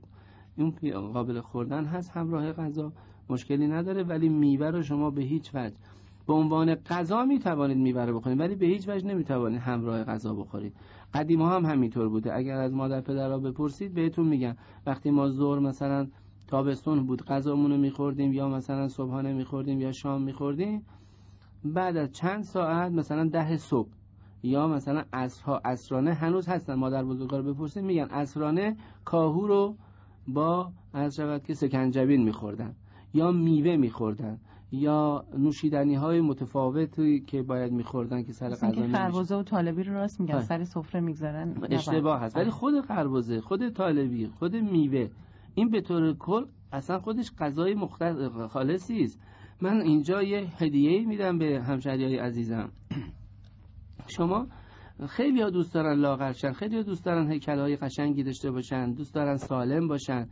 [0.56, 0.70] اون
[1.12, 2.92] قابل خوردن هست همراه غذا
[3.28, 5.76] مشکلی نداره ولی میوه رو شما به هیچ وجه
[6.28, 10.34] به عنوان غذا می توانید میوه بخورید ولی به هیچ وجه نمی توانید همراه غذا
[10.34, 10.74] بخورید.
[11.14, 12.36] قدیما هم همینطور بوده.
[12.36, 14.56] اگر از مادر پدرها بپرسید بهتون میگن.
[14.86, 16.06] وقتی ما ظهر مثلا
[16.46, 20.82] تابستون بود غذامون رو میخوردیم یا مثلا صبحانه میخوردیم یا شام میخوردیم
[21.64, 23.88] بعد از چند ساعت مثلا ده صبح
[24.42, 26.74] یا مثلا عصرها عصرانه هنوز هستن.
[26.74, 29.74] مادر بزرگا رو بپرسید میگن عصرانه کاهو رو
[30.28, 32.74] با از شود که سکنجبین میخوردن
[33.14, 34.38] یا میوه میخوردن.
[34.72, 39.94] یا نوشیدنی های متفاوتی که باید میخوردن که سر غذا که خربزه و طالبی رو
[39.94, 40.42] راست میگن های.
[40.42, 41.54] سر سفره می‌گذارن.
[41.70, 42.36] اشتباه هست.
[42.36, 45.08] ولی خود خربزه خود طالبی خود میوه
[45.54, 48.16] این به طور کل اصلا خودش غذای مختص
[48.50, 49.20] خالصی است.
[49.60, 52.70] من اینجا یه هدیه میدم به همشهری عزیزم.
[54.16, 54.46] شما
[55.08, 59.14] خیلی ها دوست دارن لاغرشن خیلی ها دوست دارن هیکل های قشنگی داشته باشن دوست
[59.14, 60.28] دارن سالم باشن.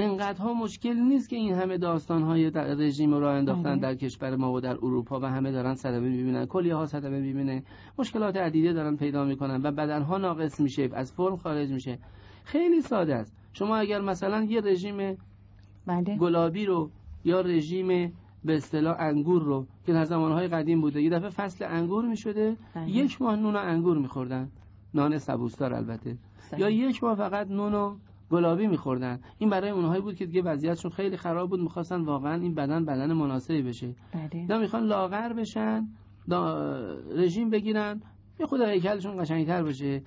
[0.00, 3.80] انقدرها مشکل نیست که این همه داستان های رژیم رو انداختن بله.
[3.80, 7.62] در کشور ما و در اروپا و همه دارن صدمه می‌بینن کلیه ها صدمه می‌بینه
[7.98, 11.98] مشکلات عدیده دارن پیدا می‌کنن و بدن ها ناقص میشه از فرم خارج میشه
[12.44, 15.16] خیلی ساده است شما اگر مثلا یه رژیم
[15.86, 16.90] بله گلابی رو
[17.24, 18.12] یا رژیم
[18.44, 22.90] به اصطلاح انگور رو که در زمانهای قدیم بوده یه دفعه فصل انگور می‌شده بله.
[22.90, 24.48] یک ماه نون و انگور میخوردن
[24.94, 26.60] نان سبوستار البته صحیح.
[26.60, 27.96] یا یک ماه فقط نون و
[28.30, 29.20] گلابی میخوردن.
[29.38, 33.12] این برای اونهایی بود که دیگه وضعیتشون خیلی خراب بود می‌خواستن واقعا این بدن بدن
[33.12, 33.94] مناسبی بشه.
[34.14, 34.46] بله.
[34.50, 35.88] یا می‌خوان لاغر بشن
[37.16, 38.00] رژیم بگیرن
[38.40, 40.02] یه خود هیکلشون قشنگتر بشه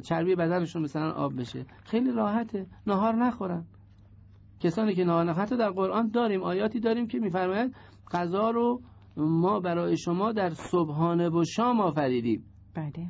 [0.00, 1.66] چربی بدنشون مثلا آب بشه.
[1.84, 2.66] خیلی راحته.
[2.86, 3.64] نهار نخورن.
[4.60, 7.74] کسانی که نهار نخورن حتی در قرآن داریم آیاتی داریم که میفرماید
[8.12, 8.82] غذا رو
[9.16, 12.44] ما برای شما در صبحانه و شام آفریدیم.
[12.74, 13.08] بله.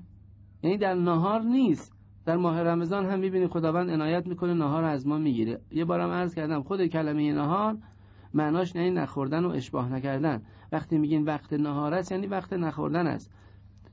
[0.63, 1.98] یعنی در نهار نیست.
[2.29, 5.61] در ماه رمضان هم می‌بینید خداوند عنایت می‌کنه نهار از ما می‌گیره.
[5.71, 7.77] یه بارم عرض کردم خود کلمه نهار
[8.35, 10.43] معناش یعنی نخوردن و اشباه نکردن.
[10.73, 13.31] وقتی میگین وقت نهار است یعنی وقت نخوردن است.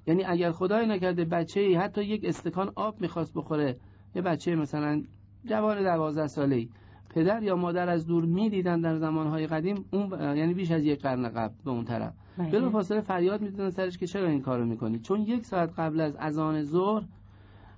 [0.08, 3.78] یعنی اگر خدای نکرده بچه ای حتی یک استکان آب می‌خواست بخوره
[4.16, 5.04] یه بچه مثلا
[5.46, 6.70] جوان دوازده ساله ای
[7.10, 11.30] پدر یا مادر از دور می‌دیدن در زمانهای قدیم اون یعنی بیش از یک قرن
[11.30, 12.14] قبل به اون طرف.
[12.38, 12.52] بله.
[12.52, 16.16] بلا فاصله فریاد می‌زنن سرش که چرا این کارو می‌کنی؟ چون یک ساعت قبل از
[16.16, 17.04] اذان ظهر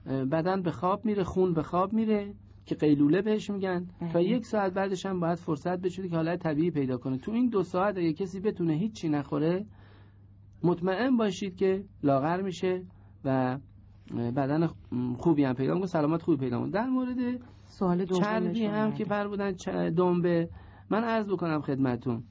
[0.08, 2.34] بدن به خواب میره خون به خواب میره
[2.66, 3.88] که قیلوله بهش میگن.
[4.14, 7.18] تا یک ساعت بعدش هم باید فرصت بشه که حالت طبیعی پیدا کنه.
[7.18, 9.66] تو این دو ساعت اگه کسی بتونه هیچی نخوره
[10.64, 12.84] مطمئن باشید که لاغر میشه
[13.26, 13.58] و
[14.36, 14.70] بدن
[15.18, 16.72] خوبی هم پیدا می‌کنه سلامت خوبی پیدا می‌کنه.
[16.72, 17.18] در مورد
[17.66, 20.50] سوال چربی هم که فرمودن چ- دنبه
[20.90, 22.24] من عرض بکنم خدمتون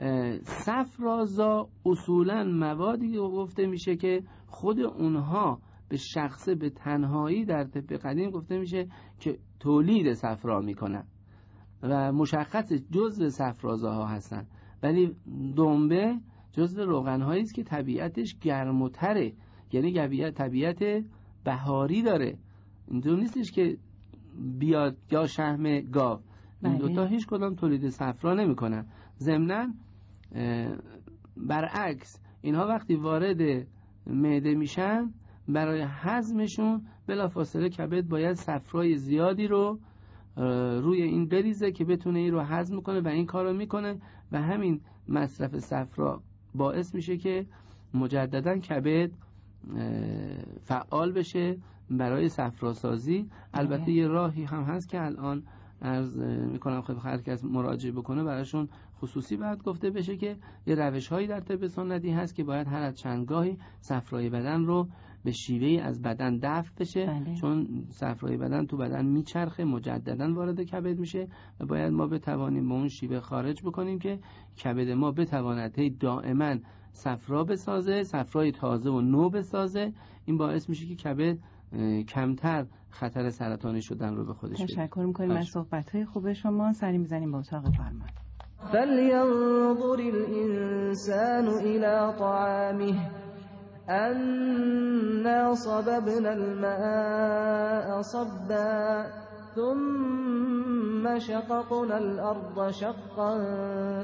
[0.00, 7.92] اه، صفرازا اصولا موادی گفته میشه که خود اونها به شخصه به تنهایی در طب
[7.92, 8.88] قدیم گفته میشه
[9.20, 11.04] که تولید صفرا می‌کنن
[11.82, 14.46] و مشخص جزء صفرازاها هستن.
[14.82, 15.16] ولی
[15.56, 16.18] دنبه
[16.52, 19.32] جزء روغنهایی است که طبیعتش گرم و تره.
[19.72, 21.04] یعنی طبیعت طبیعت
[21.44, 22.38] بهاری داره.
[22.88, 23.78] اینطور نیستش که
[24.58, 26.20] بیاد یا شهم گاو.
[26.62, 26.88] این بله.
[26.88, 28.86] دوتا هیچ کدام تولید صفرا نمی‌کنن.
[29.18, 29.66] ضمنا
[31.36, 33.66] برعکس اینها وقتی وارد
[34.06, 35.10] معده میشن
[35.48, 39.78] برای هضمشون بلافاصله کبد باید صفرای زیادی رو
[40.80, 44.00] روی این بریزه که بتونه این رو هضم کنه و این کار رو می‌کنه
[44.32, 46.22] و همین مصرف صفرا
[46.54, 47.46] باعث میشه که
[47.94, 49.10] مجددا کبد
[50.64, 51.56] فعال بشه
[51.90, 53.26] برای صفراسازی.
[53.54, 55.42] البته یه راهی هم هست که الان
[55.82, 56.16] عرض
[56.52, 58.68] می‌کنم خدمت هر کس مراجعه بکنه براشون
[59.00, 62.82] خصوصی باید گفته بشه که یه روش هایی در طب سنتی هست که باید هر
[62.82, 64.88] از چندگاهی صفرای بدن رو
[65.28, 67.06] به شیوهی از بدن دفع بشه.
[67.06, 67.34] بله.
[67.34, 71.28] چون صفرای بدن تو بدن میچرخه مجددا وارد کبد میشه
[71.60, 74.18] و باید ما بتوانیم به اون شیوه خارج بکنیم که
[74.64, 76.54] کبد ما بتواند هی دائما
[76.92, 79.92] صفرا بسازه صفرای تازه و نو بسازه.
[80.24, 81.38] این باعث میشه که کبد
[82.08, 85.46] کمتر خطر سرطانی شدن رو به خودش بگیره تشکر می‌کنیم از.
[85.46, 86.72] صحبت های خوب شما.
[86.72, 88.08] سری می‌زنیم به اتاق فرمان.
[88.72, 93.17] فلينظر الإنسان إلى طعامه.
[93.88, 99.06] أنا صببنا الماء صبا
[99.54, 103.38] ثم شققنا الأرض شقا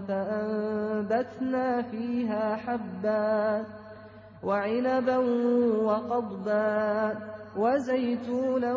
[0.08, 3.64] فأنبتنا فيها حبا
[4.42, 5.16] وعنبا
[5.84, 7.18] وقضبا
[7.56, 8.74] وزيتونا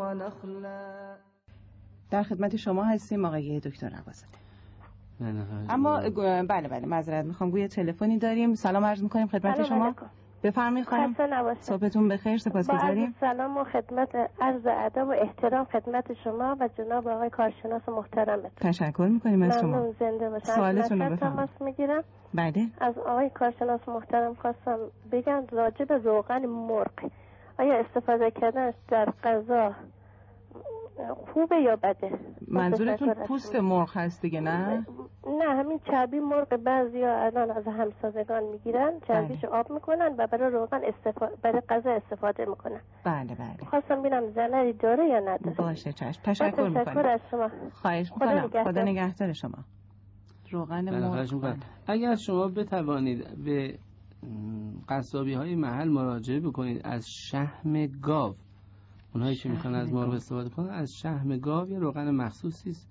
[0.00, 0.98] ونخلا
[2.10, 4.24] در خدمت شما هستیم آقای دکتر عباس.
[5.20, 5.74] نه، نه، نه.
[5.74, 6.00] اما
[6.48, 7.50] بله بله معذرت می‌خوام.
[7.50, 8.54] گویا تلفنی داریم.
[8.54, 9.94] سلام عرض می‌کنیم خدمت شما.
[10.42, 11.14] بفرمایید خانم.
[11.60, 13.14] صحبتون بخیر سپاسگزاریم.
[13.20, 19.08] سلام و خدمت عرض ادب و احترام خدمت شما و جناب آقای کارشناس محترمت تشکر
[19.12, 19.70] می‌کنیم از شما.
[19.70, 20.44] ممنون زنده باشم.
[20.44, 21.16] سوالتون رو.
[21.16, 22.04] تماس می‌گیرم.
[22.34, 22.66] بله.
[22.80, 24.78] از آقای کارشناس محترم خواستم
[25.12, 27.10] بگم راجع به روغن مرغ.
[27.58, 29.74] آیا استفاده کردن در غذا
[31.34, 33.56] خوبه یا بده؟ منظورتون پوست.
[33.56, 34.86] مرغ هست دیگه نه؟
[35.26, 40.52] نه همین چربی مرغ بعضی ها الان از همسازگان می‌گیرن چربیش آب می‌کنن و برای
[40.52, 42.80] روغن استفاده برای غذا استفاده می‌کنن.
[43.04, 43.68] بله بله.
[43.70, 46.22] خواستم ببینم ضرری داره یا نداره؟ باشه چشم.
[46.24, 47.06] تشکر تشکر می‌کنم.
[47.06, 47.50] از شما.
[47.72, 48.64] خواهش خدا می‌کنم.
[48.64, 49.58] خدا نگهدار شما.
[50.50, 51.56] روغن بله، مرغ.
[51.86, 53.78] اگر شما بتوانید به
[54.88, 58.34] قصابی های محل مراجعه بکنید از شهم گاو
[59.14, 60.10] اونهایی که می‌خوان از گاو.
[60.10, 62.88] استفاده کنن از شهم گاو یه روغن مخصوصی است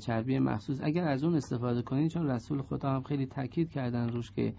[0.00, 0.80] چربی مخصوص.
[0.82, 4.54] اگر از اون استفاده کنید چون رسول خدا هم خیلی تاکید کردن روش که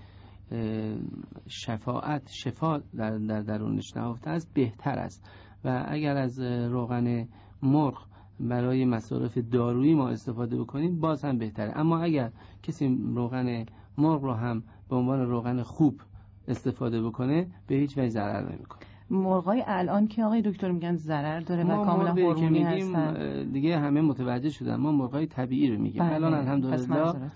[1.48, 5.30] شفاعت شفا در, در درونش نهفته است بهتر است.
[5.66, 7.28] و اگر از روغن
[7.64, 8.08] مرغ
[8.40, 11.78] برای مصارف دارویی ما استفاده بکنیم باز هم بهتره.
[11.78, 12.32] اما اگر
[12.64, 13.66] کسی روغن
[13.98, 16.02] مرغ رو هم به عنوان روغن خوب
[16.48, 18.87] استفاده بکنه به هیچ وجه ضرر نمی‌کنه.
[19.10, 23.44] مرغای الان که آقای دکتر میگن ضرر داره و کاملا هورمونی هستن.
[23.44, 24.76] دیگه همه متوجه شدن.
[24.76, 26.04] ما مرغای طبیعی رو میگیم.
[26.04, 27.32] بله، الان پس الحمدلله.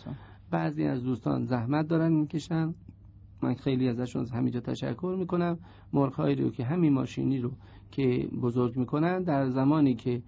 [0.52, 2.74] بعضی از دوستان زحمت دارن می‌کشن.
[3.42, 5.58] من خیلی ازشون از همینجا تشکر می‌کنم.
[5.94, 7.52] مرغهایی رو که همین ماشینی رو
[7.92, 10.22] که بزرگ می‌کنن در زمانی که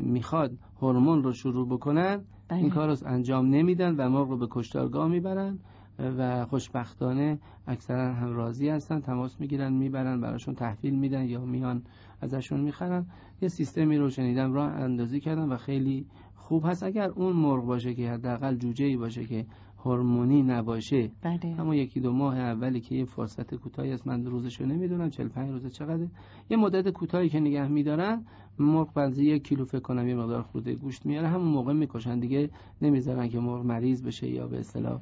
[0.00, 2.58] می‌خواد هورمون رو شروع بکنن بله.
[2.58, 5.58] این کار رو انجام نمیدن و مرغ رو به کشتارگاه می‌برن.
[5.98, 11.82] و خوشبختانه اکثرا هم راضی هستن تماس می‌گیرن می‌برن براشون تحویل میدن یا میان
[12.20, 13.06] ازشون می‌خرن.
[13.42, 16.82] یه سیستمی رو شنیدم راه اندازی کردن و خیلی خوب هست.
[16.82, 19.46] اگر اون مرغ باشه که حداقل جوجه ای باشه که
[19.78, 21.60] هورمونی نباشه بله.
[21.60, 25.50] اما یکی دو ماه اولی که یه فرصت کوتاهی است من روزش رو نمی‌دونم 45
[25.50, 26.08] روز چقدره.
[26.50, 28.24] یه مدت کوتاهی که نگه میدارن
[28.58, 32.18] مرغ بعضی یک کیلو فکر کنم یه مقدار خورده گوشت میاره همون موقع می‌کشن.
[32.18, 32.50] دیگه
[32.82, 35.00] نمی‌ذارن که مرغ مریض بشه یا به اصطلاح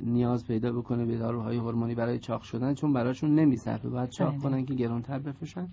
[0.00, 4.40] نیاز پیدا بکنه به داروهای هورمونی برای چاق شدن چون براشون نمیصرفه باید چاق بله.
[4.40, 5.68] کنن که گرونتر بفروشن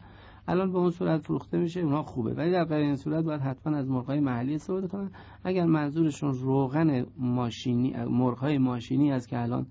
[0.47, 3.77] الان به اون صورت فروخته میشه اونها خوبه ولی در غیر این صورت باید حتما
[3.77, 5.11] از مرغای محلی استفاده کنن
[5.43, 9.65] اگر منظورشون روغن ماشینی مرغهای ماشینی است که الان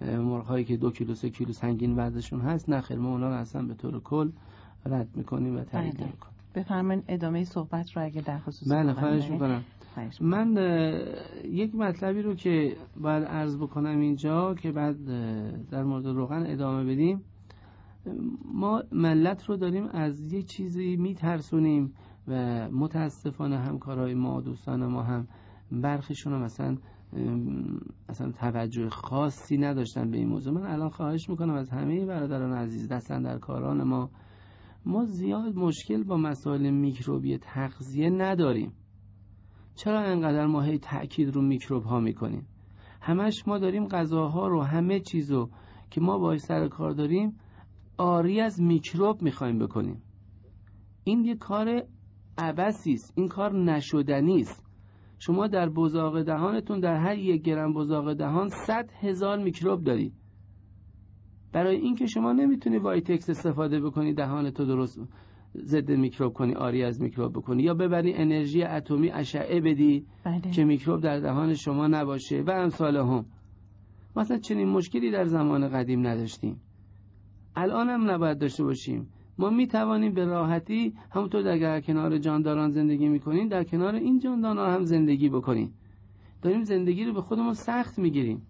[0.00, 3.62] مرغهایی که دو کیلو سه کیلو سنگین وزنشون هست نه خیر ما اونا رو اصلا
[3.62, 4.30] به طور کل
[4.86, 6.04] رد می‌کنیم و تایید بله.
[6.04, 9.30] نمی‌کنیم بفرمایید ادامه صحبت رو اگه در خصوص بله خواهش.
[9.30, 9.64] می‌کنم
[10.20, 10.56] من
[11.44, 14.96] یک مطلبی رو که باید عرض بکنم اینجا که بعد
[15.70, 17.24] در مورد روغن ادامه بدیم.
[18.54, 21.92] ما ملت رو داریم از یه چیزی میترسونیم
[22.28, 25.28] و متاسفانه همکارای ما دوستان ما هم
[25.72, 26.76] برخیشون هم مثلا
[28.08, 30.54] اصلا توجه خاصی نداشتن به این موضوع.
[30.54, 34.10] من الان خواهش می‌کنم از همه برادران عزیز دستن در کاران ما
[34.86, 38.72] ما زیاد مشکل با مسائل میکروبی تغذیه نداریم.
[39.80, 42.46] چرا انقدر ما هی تاکید رو میکروب ها می‌کنیم؟
[43.00, 45.50] همش ما داریم غذاها رو همه چیزو
[45.90, 47.38] که ما باش سر کار داریم
[47.98, 50.02] آری از میکروب می‌خوایم بکنیم.
[51.04, 51.82] این یه کار
[52.38, 54.66] عبسی است این کار نشدنی است.
[55.18, 60.14] شما در بزاق دهانتون در هر یک گرم بزاق دهان صد هزار میکروب دارید
[61.52, 65.00] برای اینکه شما نمی‌تونی وایتکس استفاده بکنی دهانتو درست
[65.56, 67.62] ضد میکروب کنی عاری از میکروب بکنی.
[67.62, 70.40] یا ببری انرژی اتمی اشعه بدی بله.
[70.40, 72.42] که میکروب در دهان شما نباشه.
[72.42, 73.24] و امثالهم.
[74.16, 76.60] مثلا چنین مشکلی در زمان قدیم نداشتیم.
[77.56, 79.08] الان هم نباید داشته باشیم.
[79.38, 84.74] ما می توانیم به راحتی همونطور در کنار جانداران زندگی می‌کنیم در کنار این جانداران
[84.74, 85.74] هم زندگی بکنیم.
[86.42, 88.42] داریم زندگی رو به خودمون سخت می‌گیریم.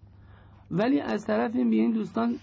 [0.71, 2.35] ولی از طرف این به این دوستان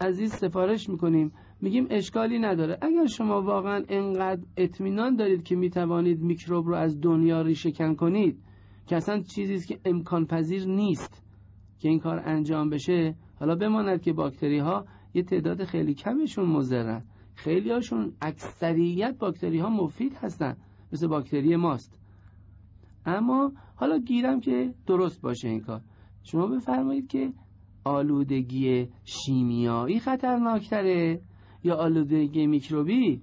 [0.00, 1.32] عزیز سفارش می‌کنیم.
[1.62, 2.78] میگیم اشکالی نداره.
[2.82, 8.38] اگر شما واقعا انقدر اطمینان دارید که می‌توانید میکروب رو از دنیا ریشه کن کنید
[8.86, 11.22] که اصلا چیزی است که امکان پذیر نیست
[11.78, 17.02] که این کار انجام بشه حالا بماند که باکتری ها یه تعداد خیلی کمشون مضرن.
[17.34, 20.56] خیلی هاشون اکثریت باکتری ها مفید هستن
[20.92, 22.00] مثل باکتری ماست.
[23.06, 25.80] اما حالا گیرم که درست باشه این کار.
[26.22, 27.32] شما بفرمایید که
[27.84, 31.20] آلودگی شیمیایی خطرناکتره.
[31.64, 33.22] یا آلودگی میکروبی؟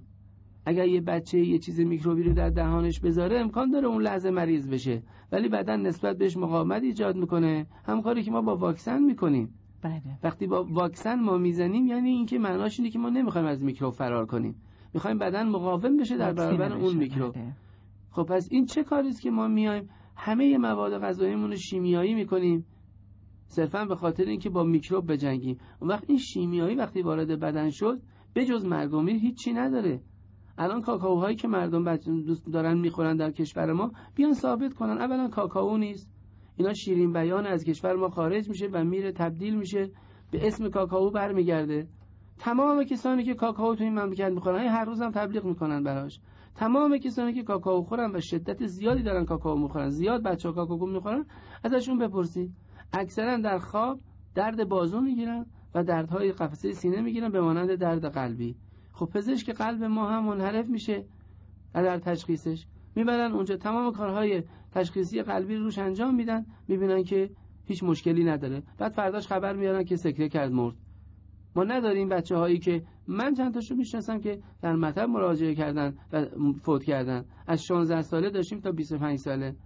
[0.66, 4.68] اگر یه بچه یه چیز میکروبی رو در دهانش بذاره امکان داره اون لحظه مریض
[4.68, 5.02] بشه.
[5.32, 7.66] ولی بعدا نسبت بهش مقاومت ایجاد می‌کنه.
[7.84, 9.54] همکاری که ما با واکسن می‌کنیم.
[9.82, 10.02] بله.
[10.22, 14.26] وقتی با واکسن ما می‌زنیم یعنی اینکه معناش اینه که ما نمی‌خوایم از میکروب فرار
[14.26, 14.54] کنیم.
[14.94, 16.96] می‌خوایم بدن مقاوم بشه در برابر اون.
[16.96, 17.34] میکروب.
[17.34, 17.52] بله.
[18.10, 22.66] خب پس این چه کاری است که ما میایم همه مواد غذاییمون رو شیمیایی می‌کنیم.
[23.46, 25.58] صرفا به خاطر اینکه با میکروب بجنگیم.
[25.80, 28.00] اون وقت این شیمیایی وقتی وارد بدن شد
[28.34, 30.02] به مرگ و میر هیچی نداره.
[30.58, 34.98] الان کاکائوهایی که مردم دوست دارن می‌خورن در کشور ما بیان ثابت کنن.
[34.98, 36.10] اولا کاکائو نیست.
[36.56, 39.90] اینا شیرین بیان از کشور ما خارج میشه و میره تبدیل میشه
[40.30, 41.88] به اسم کاکائو برمیگرده.
[42.38, 46.20] تمام کسانی که کاکائو تو این مملکت می‌خورن هر روز هم تبلیغ می‌کنن براش.
[46.54, 50.86] تمام کسانی که کاکائو خورن و شدت زیادی دارن کاکائو می‌خورن زیاد بچه ها کاکائو
[50.86, 51.24] می‌خورن
[51.64, 52.52] ازشون بپرسید.
[52.92, 54.00] اکثرا در خواب
[54.34, 55.46] درد بازو می‌گیرن.
[55.74, 58.56] و دردهای قفسه سینه می‌گیرن به مانند درد قلبی.
[58.92, 61.04] خب پزشک قلب ما هم منحرف میشه
[61.74, 62.66] در تشخیصش
[62.96, 63.56] می‌برن اونجا.
[63.56, 64.42] تمام کارهای
[64.72, 66.46] تشخیصی قلبی روش انجام میدن.
[66.68, 67.30] می‌بینن که
[67.64, 68.62] هیچ مشکلی نداره.
[68.78, 70.74] بعد فرداش خبر میارن که سکته کرد مرد.
[71.56, 76.26] ما نداریم بچه هایی که من چند تاشو می‌شناسم که در مطب مراجعه کردن و
[76.62, 77.24] فوت کردن.
[77.46, 79.56] از 16 ساله داشتیم تا 25 ساله.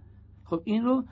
[0.43, 1.03] خب این رو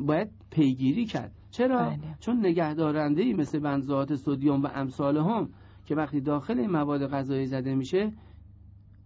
[0.00, 1.32] باید پیگیری کرد.
[1.56, 1.98] چرا؟ بله.
[2.20, 5.48] چون نگهدارنده ای مثل بنزوات سودیوم و امثال هم
[5.86, 8.12] که وقتی داخل این مواد غذایی زده میشه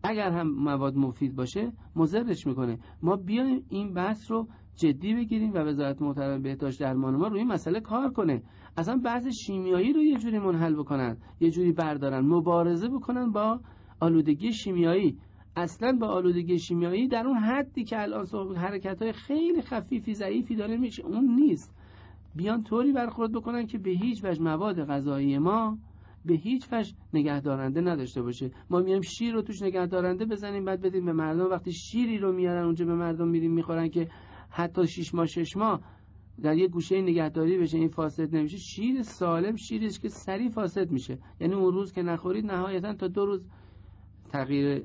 [0.02, 5.58] اگر هم مواد مفید باشه مضرش می‌کنه ما بیایم این بحث رو جدی بگیریم و
[5.58, 8.42] وزارت محترم بهداشت درمان ما روی این مسئله کار کنه
[8.76, 13.60] اصلا بحث شیمیایی رو یه جوری منحل بکنن یه جوری بردارن مبارزه بکنن با
[14.00, 15.18] آلودگی شیمیایی
[15.56, 18.26] اصلا با آلودگی شیمیایی در اون حدی که الان
[18.56, 21.77] حرکت های خیلی خفیفی ضعیفی داره میشه اون نیست
[22.38, 25.78] بیان طوری برخورد بکنن که به هیچ وجه مواد غذایی ما
[26.24, 28.50] به هیچ وجه نگهدارنده نداشته باشه.
[28.70, 31.50] ما میایم شیر رو توش نگهدارنده بزنیم بعد بدیم به مردم.
[31.50, 34.08] وقتی شیری رو میارن اونجا به مردم میریم می‌خورن که
[34.50, 35.80] حتی شش ماه شش ماه
[36.42, 38.56] در یه گوشه نگهداری بشه این فاسد نمیشه.
[38.56, 41.18] شیر سالم شیریش که سریع فاسد میشه.
[41.40, 43.46] یعنی اون روز که نخورید نهایتا تا دو روز
[44.28, 44.82] تغییر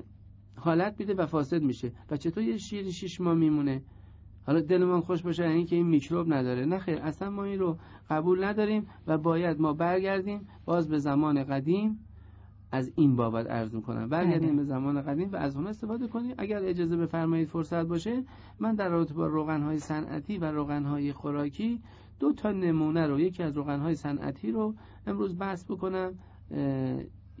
[0.56, 1.92] حالت میده و فاسد میشه.
[2.10, 3.82] و چطور یه شیر شش ماه میمونه؟
[4.46, 6.64] حالا دلمان خوش باشه یعنی که این میکروب نداره.
[6.64, 7.78] نه خیر اصلا ما این رو
[8.10, 11.98] قبول نداریم و باید ما برگردیم باز به زمان قدیم
[12.72, 14.08] از این بابت عرض می‌کنم.
[14.08, 14.56] برگردیم بله.
[14.56, 16.34] به زمان قدیم و از اون استفاده کنیم.
[16.38, 18.24] اگر اجازه بفرمایید فرصت باشه
[18.58, 21.80] من در رابطه با روغن های صنعتی و روغن های خوراکی
[22.20, 24.74] دو تا نمونه رو یکی از روغن های صنعتی رو
[25.06, 26.12] امروز بحث بکنم.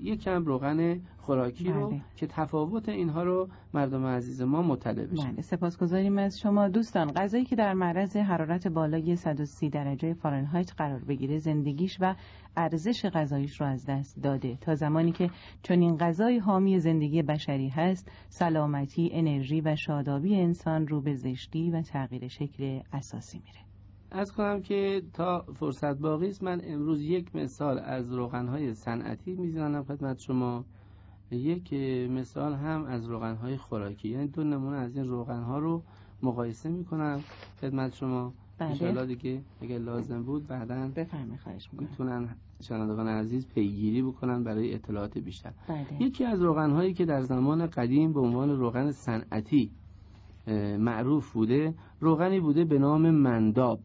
[0.04, 2.00] اه، یکم روغن خوراکی رو بله.
[2.16, 6.68] که تفاوت اینها رو مردم عزیز ما مطلع بشن بله سپاسگزاریم از شما.
[6.68, 12.14] دوستان غذایی که در معرض حرارت بالای 130 درجه فارنهایت قرار بگیره زندگیش و
[12.56, 14.56] ارزش غذاییش رو از دست داده.
[14.56, 15.30] تا زمانی که
[15.62, 21.82] چنین غذای حامی زندگی بشری هست سلامتی انرژی و شادابی انسان رو به زشتی و
[21.82, 23.73] تغییر شکل اساسی میره.
[24.10, 29.84] از کنم که تا فرصت باقی است من امروز یک مثال از روغنهای صنعتی می‌زنم
[29.84, 30.64] خدمت شما.
[31.30, 31.72] یک
[32.10, 34.08] مثال هم از روغنهای خوراکی.
[34.08, 35.82] یعنی دو نمونه از این روغنها رو
[36.22, 37.20] مقایسه می‌کنم
[37.60, 38.32] خدمت شما.
[38.58, 39.06] بله.
[39.06, 41.88] دیگه اگر لازم بود بعدا بفرمایید خواهش می‌کنم.
[41.88, 42.28] می‌تونن
[42.62, 45.52] شنوندگان عزیز پیگیری بکنن برای اطلاعات بیشتر.
[45.68, 46.02] بله.
[46.02, 49.70] یکی از روغنهایی که در زمان قدیم به عنوان روغن صنعتی
[50.78, 53.80] معروف بوده روغنی بوده به نام منداب.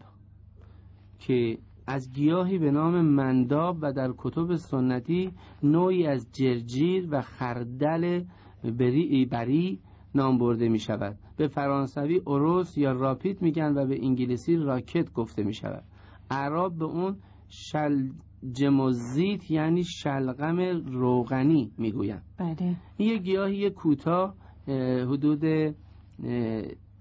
[1.20, 1.58] که
[1.88, 5.32] از گیاهی به نام منداب و در کتب سنتی
[5.64, 8.24] نوعی از جرجیر و خردل
[8.64, 9.80] بری, بری
[10.16, 15.44] نام برده می شود به فرانسوی اوروس یا راپیت میگن و به انگلیسی راکت گفته
[15.44, 15.84] می شود
[16.32, 17.18] عرب به اون
[17.50, 22.24] شلجموزیت یعنی شلغم روغنی می‌گویند.
[22.38, 22.76] بله.
[22.98, 24.36] این یه گیاهی کوتاه
[24.68, 25.74] اه، حدود اه،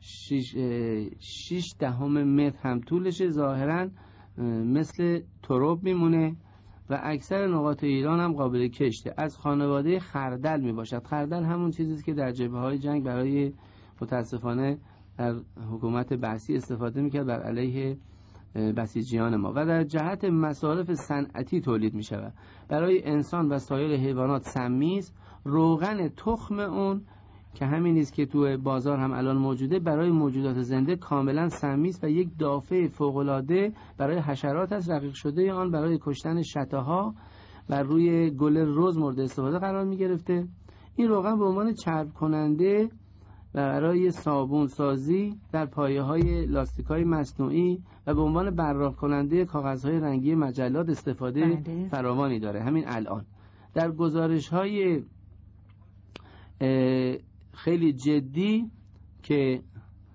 [0.00, 3.80] شیش, اه، شیش دهم متر هم طولشه ظاهرا.
[3.80, 3.90] اه،
[4.44, 6.36] مثل تروب میمونه
[6.90, 9.14] و اکثر نقاط ایران هم قابل کشته.
[9.16, 13.52] از خانواده خردل می باشد خردل همون چیزی که در جبهه های جنگ برای
[14.00, 14.78] متاسفانه
[15.18, 15.34] در
[15.70, 17.96] حکومت بحثی استفاده می‌کرد بر علیه
[18.54, 19.52] بسیجیان ما.
[19.56, 22.32] و در جهت مصارف صنعتی تولید می شود
[22.68, 25.14] برای انسان و سایر حیوانات سمی است
[25.44, 27.02] روغن تخم اون
[27.54, 32.04] که همین نیست که تو بازار هم الان موجوده برای موجودات زنده کاملا سمی است
[32.04, 37.14] و یک دافع فوق‌العاده برای حشرات است رقیق شده آن برای کشتن شتاها
[37.68, 40.48] و روی گل رز مورد استفاده قرار می گرفته
[40.96, 42.88] این روغن به عنوان چرب کننده
[43.54, 49.44] و برای صابون سازی در پایه های لاستیک های مصنوعی و به عنوان براق کننده
[49.44, 51.88] کاغذ های رنگی مجلات استفاده بله.
[51.88, 52.62] فراوانی داره.
[52.62, 53.24] همین الان.
[53.74, 55.02] در گزارش های
[57.58, 58.70] خیلی جدی
[59.22, 59.62] که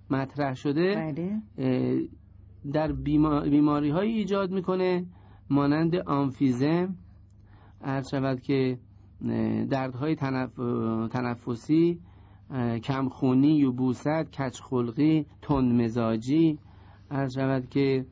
[0.09, 1.41] مطرح شده بله.
[2.73, 2.91] در
[3.49, 5.05] بیماری های ایجاد می‌کنه
[5.49, 6.95] مانند آنفیزم
[7.81, 8.77] عرض شود که
[9.69, 10.55] دردهای تنف...
[11.11, 11.99] تنفسی
[12.83, 16.59] کمخونی یبوست کچخلقی تندمزاجی
[17.11, 18.05] عرض شود که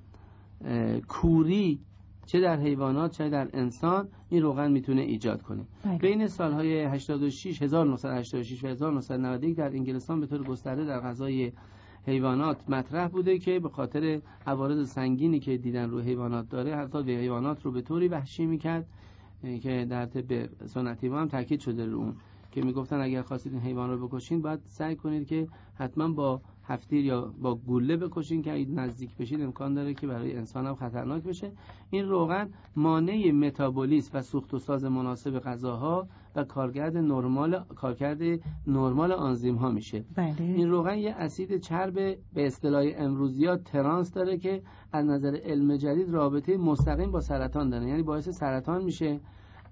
[1.08, 1.80] کوری
[2.32, 5.98] چه در حیوانات چه در انسان این روغن می‌تونه ایجاد کنه بله.
[5.98, 11.52] بین سالهای 86 1986 و 1991 در انگلستان به طور گسترده در غذای
[12.06, 17.12] حیوانات مطرح بوده که به خاطر عوارض سنگینی که دیدن رو حیوانات داره حتی به
[17.12, 18.86] حیوانات رو به طوری وحشی می‌کرد
[19.62, 22.16] که در طب سنتی ما هم تاکید شده رو اون
[22.52, 27.06] که می‌گفتن اگر خواستید این حیوان رو بکشین باید سعی کنید که حتما با هفتیر
[27.06, 31.24] یا با گوله بکشین که اگه نزدیک بشید امکان داره که برای انسان هم خطرناک
[31.24, 31.52] بشه.
[31.90, 38.22] این روغن مانع متابولیسم و سوخت و ساز مناسب غذاها و کارکرد نرمال کارکرد
[38.68, 40.06] نرمال آنزیم ها میشه.
[40.16, 40.36] بله.
[40.42, 41.94] این روغن یه اسید چرب
[42.34, 47.70] به اصطلاح امروزی ها ترانس داره که از نظر علم جدید رابطه مستقیم با سرطان
[47.70, 47.88] داره.
[47.88, 49.20] یعنی باعث سرطان میشه.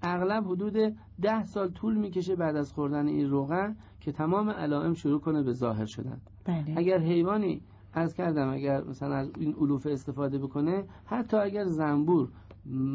[0.02, 5.20] اغلب حدود ده سال طول می‌کشه بعد از خوردن این روغن که تمام علائم شروع
[5.20, 6.20] کنه به ظاهر شدن.
[6.44, 6.74] بله.
[6.76, 12.28] اگر حیوانی از کردم اگر مثلا از این علوفه استفاده بکنه حتی اگر زنبور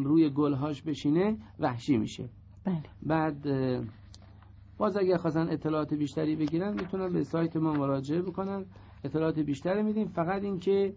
[0.03, 2.29] روی گلهاش بشینه وحشی میشه.
[2.63, 2.83] بله.
[3.03, 3.47] بعد
[4.77, 8.65] باز اگر خواستن اطلاعات بیشتری بگیرن می‌تونن به سایت ما مراجعه بکنن.
[9.03, 10.07] اطلاعات بیشتری میدیم.
[10.07, 10.93] فقط اینکه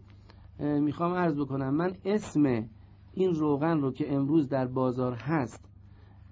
[0.59, 2.65] می‌خوام عرض بکنم من اسم
[3.13, 5.68] این روغن رو که امروز در بازار هست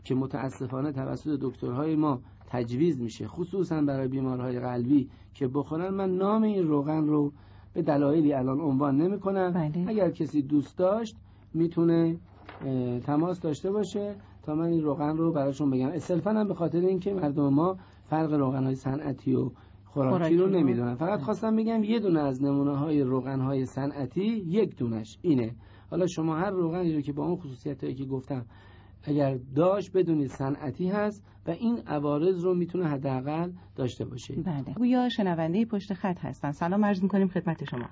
[0.06, 5.94] که متاسفانه توسط دکترهای ما تجویز میشه خصوصا برای بیمارهای قلبی که بخورن.
[5.94, 7.32] من نام این روغن رو
[7.74, 9.52] به دلایلی الان عنوان نمی‌کنم.
[9.52, 9.84] بله.
[9.88, 11.16] اگر کسی دوست داشت
[11.54, 12.16] می‌تونه
[13.06, 15.88] تماس داشته باشه تا من این روغن رو براشون بگم.
[15.88, 19.50] اصلفا هم به خاطر اینکه مردم ما فرق روغن های صنعتی و
[19.84, 20.50] خوراکی, رو رو.
[20.52, 20.94] نمی‌دونن.
[20.94, 25.54] فقط خواستم بگم یه دونه از نمونه های روغن های صنعتی یک دونش اینه.
[25.90, 28.44] حالا شما هر روغنی رو که با اون خصوصیت هایی که گفتم
[29.04, 34.34] اگر داشت بدونید صنعتی هست و این عوارض رو می‌تونه حداقل داشته باشه.
[34.34, 34.74] بله.
[34.76, 36.52] گویا شنونده پشت خط هستن.
[36.52, 37.86] سلام عرض می‌کنیم خدمت شما.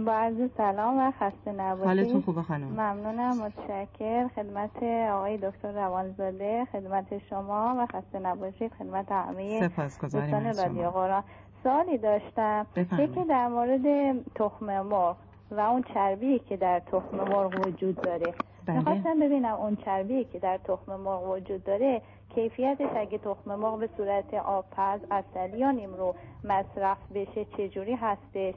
[0.00, 6.64] با عرض سلام و خسته حالتون نباشید خوبه خانم؟ ممنونم متشکر خدمت آقای دکتر روانزاده
[6.72, 8.72] خدمت شما و خسته نباشید.
[8.78, 10.90] خدمت همه سپاسگزاریم دوستان رادیو شما.
[10.90, 11.22] قرآن.
[11.62, 12.66] سوالی داشتم.
[12.98, 15.16] یکی در مورد تخم مرغ
[15.50, 18.34] و اون چربی که در تخم مرغ وجود داره.
[18.66, 18.78] بله.
[18.78, 22.02] می‌خواستم ببینم اون چربی که در تخم مرغ وجود داره
[22.34, 26.14] کیفیتش اگه تخم مرغ به صورت آبپز اصلی یا نیمرو
[26.44, 28.54] مصرف بشه چجوری هستش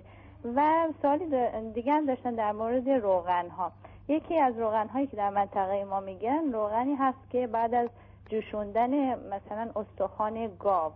[0.55, 3.71] و سوالی دا- دیگه هم داشتن در مورد روغن ها
[4.07, 7.89] یکی از روغن هایی که در منطقه ما میگن روغنی هست که بعد از
[8.29, 10.91] جوشوندن مثلا استخوان گاو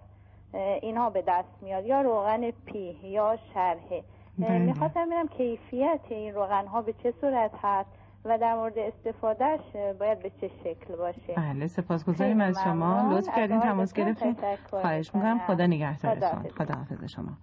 [0.82, 4.04] اینها به دست میاد یا روغن پی یا شرحه
[4.38, 4.58] بله.
[4.60, 7.90] می‌خواستم ببینم کیفیت این روغن ها به چه صورت هست
[8.26, 9.60] و در مورد استفادهش
[10.00, 13.14] باید به چه شکل باشه؟ بله سپاسگزاریم از شما.
[13.18, 14.36] لطف کردین تماس گرفتین.
[14.70, 15.40] خواهش می‌کنم.
[15.40, 16.52] خدا نگهدارتون خداحافظ.
[16.52, 17.38] خدا حافظ شما.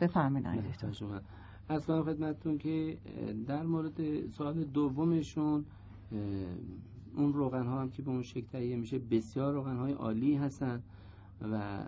[0.00, 0.64] بفرمایید.
[1.68, 2.96] از کنم خدمتتون که
[3.46, 5.64] در مورد سوال دومشون
[7.16, 10.82] اون روغن ها هم که به اون شکل تهیه میشه بسیار روغن های عالی هستن
[11.52, 11.78] و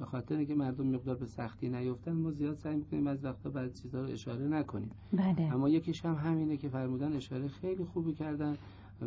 [0.00, 3.74] به خاطر اینکه مردم مقدار به سختی نیفتن ما زیاد سعی می‌کنیم از وقتا بعد
[3.74, 4.90] چیزها رو اشاره نکنیم.
[5.12, 5.54] بله.
[5.54, 8.56] اما یکیش هم همینه که فرمودن اشاره خیلی خوبی کردن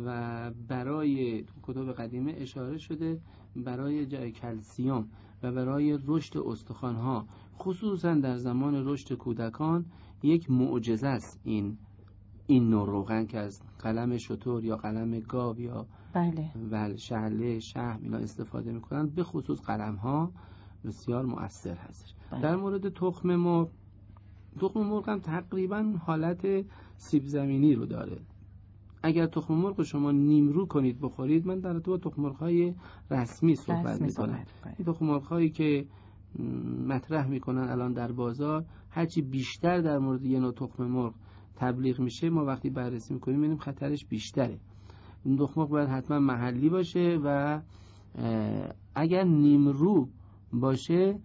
[0.06, 3.20] و برای تو کتب قدیمه اشاره شده
[3.56, 5.08] برای جای کلسیوم
[5.42, 7.26] و برای رشد استخوانها
[7.58, 9.84] خصوصا در زمان رشد کودکان
[10.22, 11.78] یک معجزه است این
[12.46, 16.50] این نوع روغن که از قلم شطور یا قلم گاو یا بله.
[16.70, 20.32] ول شعله شهم اینا استفاده می‌کنن به خصوص قلم ها
[20.84, 22.40] بسیار مؤثر هست بله.
[22.40, 23.68] در مورد تخم مرغ
[24.60, 26.64] تخم مرغ هم تقریبا حالت
[26.96, 28.20] سیب زمینی رو داره
[29.02, 32.74] اگر تخم مرغ رو شما نیمرو کنید بخورید من در تو تخم مرغ های
[33.10, 34.44] رسمی صحبت می‌کنم.
[34.78, 35.86] این تخم مرغ هایی که
[36.86, 41.14] مطرح می‌کنن الان در بازار هرچی بیشتر در مورد یه نوع تخم مرغ
[41.56, 44.58] تبلیغ میشه ما وقتی بررسی می‌کنیم می‌بینیم خطرش بیشتره
[45.24, 47.60] این تخم مرغ باید حتما محلی باشه و
[48.94, 50.08] اگر نیمرو
[50.60, 51.18] باشه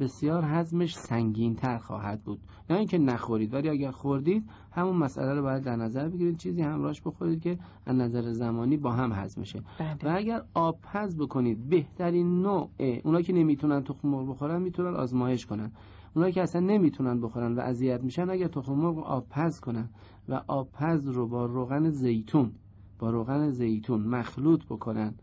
[0.00, 2.40] بسیار هضمش سنگین تر خواهد بود.
[2.70, 6.36] نه اینکه نخورید ولی اگر خوردید همون مسئله رو باید در نظر بگیرید.
[6.36, 9.62] چیزی همراهش بخورید که از نظر زمانی با هم هضم شه و
[10.00, 12.70] بله اگر آب پز بکنید بهترین نوع
[13.04, 15.72] اونا که نمی‌تونن تخم مرغ بخورن می‌تونن آزمایش کنن.
[16.14, 19.88] اونا که اصلا نمی‌تونن بخورن و اذیت میشن اگر تخم مرغ آب پز کنن
[20.28, 22.52] و آب پز رو با روغن زیتون
[22.98, 25.14] با روغن زیتون مخلوط بکنن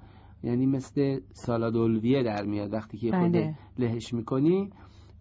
[0.43, 2.73] یعنی مثل سالاد الویه در میاد.
[2.73, 3.55] وقتی که خود بله.
[3.79, 4.69] لهش می‌کنی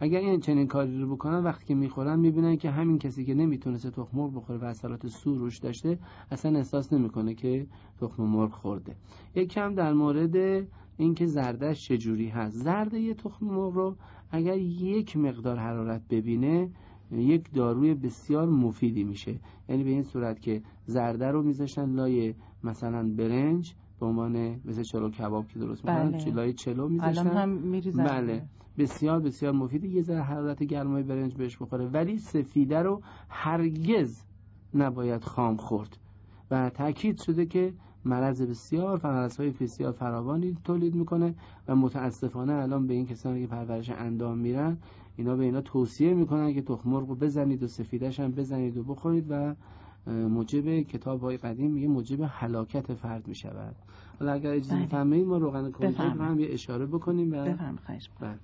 [0.00, 3.90] اگر این چنین کاری رو بکنن وقتی که می‌خورن می‌بینن که همین کسی که نمی‌تونسته
[3.90, 5.98] تخم مرغ بخوره و اثرات سو روش داشته
[6.30, 7.66] اصلا احساس نمی‌کنه که
[8.00, 8.96] تخم مرغ خورده.
[9.34, 10.66] یک کم در مورد
[10.96, 12.56] اینکه زردش چجوری هست.
[12.56, 13.96] زرده یه تخم مرغ رو
[14.30, 16.70] اگر یک مقدار حرارت ببینه
[17.12, 19.40] یک داروی بسیار مفیدی میشه.
[19.68, 25.10] یعنی به این صورت که زرده رو میذاشتن لای مثلا برنج به عنوان مثل چلو
[25.10, 26.30] کباب که درست می‌کنن بله.
[26.34, 27.26] لای چلو الان میذاشتن.
[27.26, 28.04] هم میریزن.
[28.04, 28.42] بله.
[28.78, 29.88] بسیار بسیار مفیده.
[29.88, 31.86] یه ذره حرارت گرمای برنج بهش بخوره.
[31.86, 34.22] ولی سفیده رو هرگز
[34.74, 35.96] نباید خام خورد.
[36.50, 37.72] و تاکید شده که
[38.04, 41.34] مرض بسیار و های بسیار فراوانی تولید می‌کنه
[41.68, 44.76] و متاسفانه الان به این کسانی که پرورش اندام میرن
[45.16, 48.82] اینا به اینا توصیه می‌کنن که تخم مرغ رو بزنید و سفیدش هم بزنید و
[48.82, 49.54] بخورید و
[50.06, 53.76] موجب کتاب های قدیم میگه موجب حلاکت فرد می‌شود.
[54.20, 54.80] حالا اگر اجازه بله.
[54.80, 58.38] میفرمایید ما روغن کنجد رو هم یه اشاره بکنیم و خواهش بله.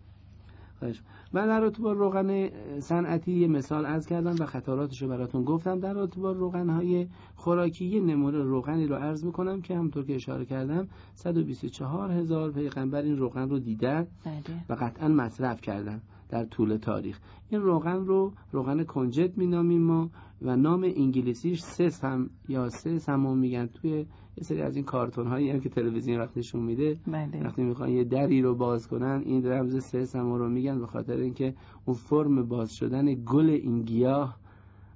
[0.78, 1.02] خواهش
[1.32, 2.48] من در رابطه با روغن
[2.80, 5.80] صنعتی یه مثال از کردم و خطراتش رو براتون گفتم.
[5.80, 10.14] در رابطه با روغن های خوراکی یه نمونه روغنی رو عرض می‌کنم که همطور که
[10.14, 14.34] اشاره کردم 124 هزار پیغمبر این روغن رو دیدن بله.
[14.68, 16.00] و قطعا مصرف کردن.
[16.28, 17.18] در طول تاریخ.
[17.50, 20.10] این روغن رو روغن کنجد مینامیم ما
[20.42, 24.06] و نام انگلیسیش سس هم یا سس هم میگن توی
[24.36, 26.96] یه سری از این کارتون هایی هم که تلویزیون وقت نشون میده.
[27.06, 27.44] بله.
[27.44, 31.16] وقتی می‌خوان یه دری رو باز کنن این رمز سس هم رو میگن به خاطر
[31.16, 31.54] اینکه
[31.84, 34.38] اون فرم باز شدن گل این گیاه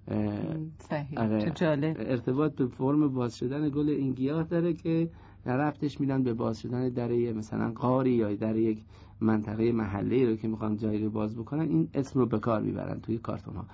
[0.08, 0.32] اه،
[0.78, 1.20] صحیح.
[1.20, 1.52] آره.
[1.54, 1.96] جالب.
[1.98, 5.10] ارتباط به فرم باز شدن گل این گیاه داره که
[5.46, 8.84] رفتش میدن به باز شدن در مثلا قاری یا در یک
[9.20, 13.00] منطقه محله رو که می‌خوان جایی رو باز بکنن این اسم رو به کار می‌برن
[13.00, 13.64] توی کارتون ها.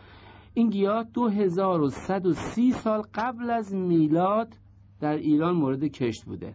[0.54, 4.56] این گیاه 2130 سال قبل از میلاد
[5.00, 6.54] در ایران مورد کشت بوده.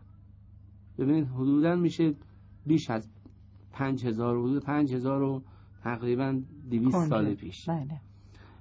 [0.97, 2.14] ببینید حدودا میشه
[2.66, 3.10] بیش از
[3.72, 5.41] 5000 حدود 5000 و
[5.84, 6.41] تقریبا
[6.72, 7.10] 200 کنجد.
[7.10, 7.70] سال پیش.
[7.70, 8.01] بله.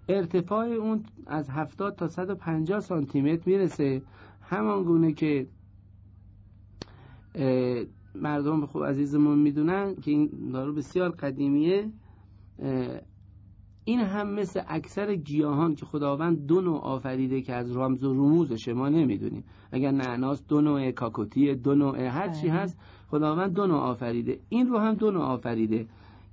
[0.08, 4.02] ارتفاع اون از 70 تا 150 سانتی متر می‌رسه.
[4.40, 5.46] همان گونه که
[8.14, 11.92] مردم خوب عزیزمون می‌دونن که این دارو بسیار قدیمیه.
[13.84, 18.68] این هم مثل اکثر گیاهان که خداوند دو نوع آفریده که از رمز و رموزش
[18.68, 19.44] ما نمی‌دونیم.
[19.72, 22.56] اگر نعناس دو نوع کاکوتی دو نوع هر چی بله.
[22.58, 22.78] هست
[23.10, 24.40] خداوند دو نوع آفریده.
[24.48, 25.86] این رو هم دو نوع آفریده.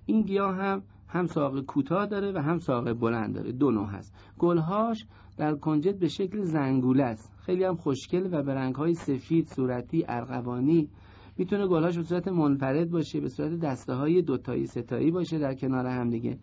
[0.06, 0.84] این گیاه هم
[1.16, 3.52] هم ساق کوتاه داره و هم ساق بلند داره.
[3.52, 4.14] دو نوع هست.
[4.40, 5.06] گلهاش
[5.38, 7.34] در کنجد به شکل زنگوله است.
[7.38, 10.90] خیلی هم خوشگل و به رنگهای سفید صورتی ارغوانی.
[11.38, 15.86] می‌تونه گلهاش به صورت منفرد باشه به صورت دسته های دوتایی ستایی باشه در کنار
[15.86, 16.40] هم دیگه.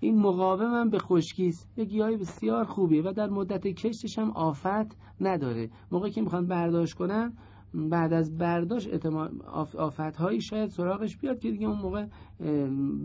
[0.00, 1.68] این مقاوم هم به خشکی است.
[1.76, 5.70] یه گیاه بسیار خوبیه و در مدت کشتش هم آفت نداره.
[5.92, 7.32] موقعی که می‌خوان برداشت کنن
[7.76, 9.06] بعد از برداشت
[9.78, 12.06] آفت هایی شاید سراغش بیاد که دیگه اون موقع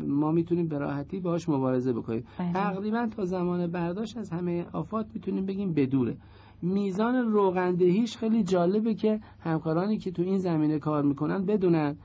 [0.08, 2.24] ما می‌تونیم به راحتی باهاش مبارزه بکنیم.
[2.40, 2.54] بله.
[2.54, 6.18] تقریبا تا زمان برداشت از همه آفات می‌تونیم بگیم بدوره.
[6.62, 11.96] میزان روغندهیش خیلی جالبه که همکارانی که تو این زمینه کار می‌کنن بدونن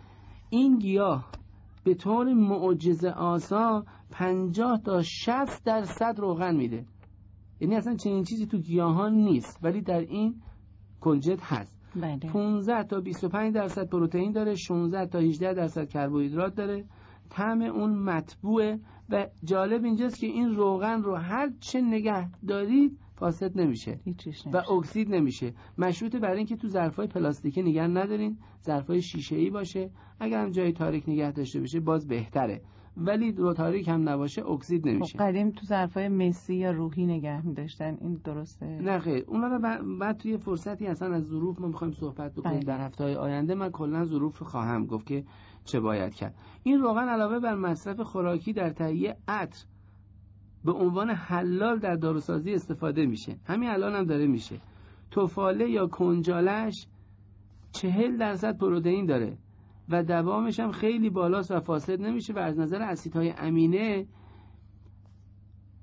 [0.51, 1.31] این گیاه
[1.85, 6.85] به طور معجزه آسا 50 تا 60 درصد روغن میده.
[7.61, 10.35] یعنی اصلا چنین چیزی تو گیاهان نیست ولی در این
[11.01, 11.76] کنجد هست.
[11.97, 12.19] بله.
[12.19, 16.85] 15 تا 25 درصد پروتئین داره 16 تا 18 درصد کربوهیدرات داره.
[17.31, 18.81] طعم اون مطبوعه
[19.11, 24.49] و جالب اینجاست که این روغن رو هر چه نگه دارید فاسد نمیشه هیچیش و
[24.49, 24.73] نمیشه.
[24.73, 25.55] اکسید نمیشه.
[25.79, 28.39] مشروط بر اینکه تو ظرفای پلاستیکی نگه ندارین.
[28.65, 29.91] ظرفای شیشه ای باشه.
[30.21, 32.61] اگر هم جای تاریک نگه داشته بشه باز بهتره.
[32.97, 37.47] ولی رو تاریک هم نباشه اکسید خب نمیشه قدیم تو ظرفای مسی یا روحی نگه
[37.47, 37.97] می‌داشتن.
[38.01, 39.25] این درسته؟ نه خیر.
[39.27, 42.61] اونا رو بعد, بعد توی فرصتی اصلا از ظروف ما می‌خوایم صحبت بکنیم.
[42.61, 42.65] بله.
[42.65, 45.25] در هفته های آینده من کلا ظروف رو خواهم گفت که
[45.65, 46.35] چه باید کرد.
[46.63, 49.65] این روغن علاوه بر مصرف خوراکی در تهیه عطر
[50.65, 53.37] به عنوان حلال در داروسازی استفاده میشه.
[53.45, 54.61] همین الان هم داره میشه.
[55.11, 56.87] توفاله یا کنجالش
[57.73, 59.39] چهل درصد پروتئین داره.
[59.89, 64.07] و دوامش هم خیلی بالاست و فاسد نمیشه و از نظر اسیدهای امینه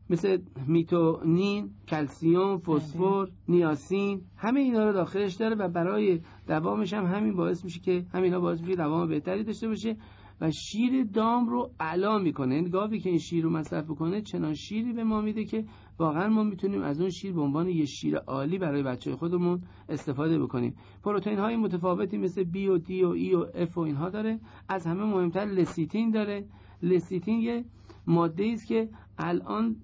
[0.10, 0.38] مثل
[0.68, 7.64] می‌تونین، کلسیوم، فسفر، نیاسین همه اینا رو داخلش داره و برای دوامش هم همین باعث
[7.64, 9.98] میشه که همینا باعث میشه دوام بهتری داشته باشه
[10.42, 12.56] و شیر دام رو علا می‌کنه.
[12.56, 15.66] این گاوی که این شیر رو مصرف بکنه چنان شیری به ما میده که
[16.00, 20.40] واقعا ما می‌تونیم از اون شیر به عنوان یه شیر عالی برای بچه خودمون استفاده
[20.40, 20.76] بکنیم.
[21.04, 24.40] پروتئین های متفاوتی مثل بی و دی و ای و اف و اینها داره.
[24.70, 26.46] از همه مهمتر لسیتین داره.
[26.84, 27.66] لسیتین یه
[28.08, 29.76] ماده است که الان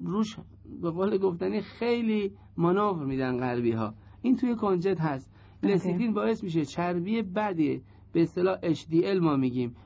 [0.00, 0.36] روش
[0.82, 5.32] به قول گفتنی خیلی مانور میدن غربی ها این توی کنجد هست.
[5.62, 7.82] لسیتین باعث میشه چربی بدی
[8.12, 9.76] به اصطلاح HDL ما میگیم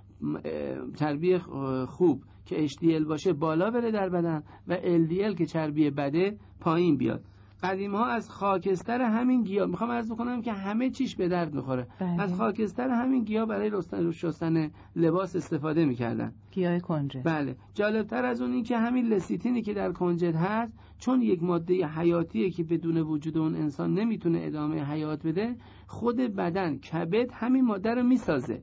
[0.98, 1.38] چربی
[1.86, 2.24] خوب.
[2.50, 7.24] که HDL باشه بالا بره در بدن و LDL که چربی بده پایین بیاد.
[7.62, 11.86] قدیم ها از خاکستر همین گیاه می‌خوام عرض بکنم که همه چیش به درد می‌خوره.
[12.00, 12.22] بله.
[12.22, 16.32] از خاکستر همین گیاه برای رستن- شستن لباس استفاده می‌کردن.
[16.50, 17.22] گیاه کنجد.
[17.24, 17.56] بله.
[17.74, 22.50] جالبتر از اون این که همین لسیتینی که در کنجد هست چون یک ماده حیاتیه
[22.50, 28.02] که بدون وجود اون انسان نمی‌تونه ادامه حیات بده خود بدن کبد همین ماده رو
[28.02, 28.62] می‌سازه.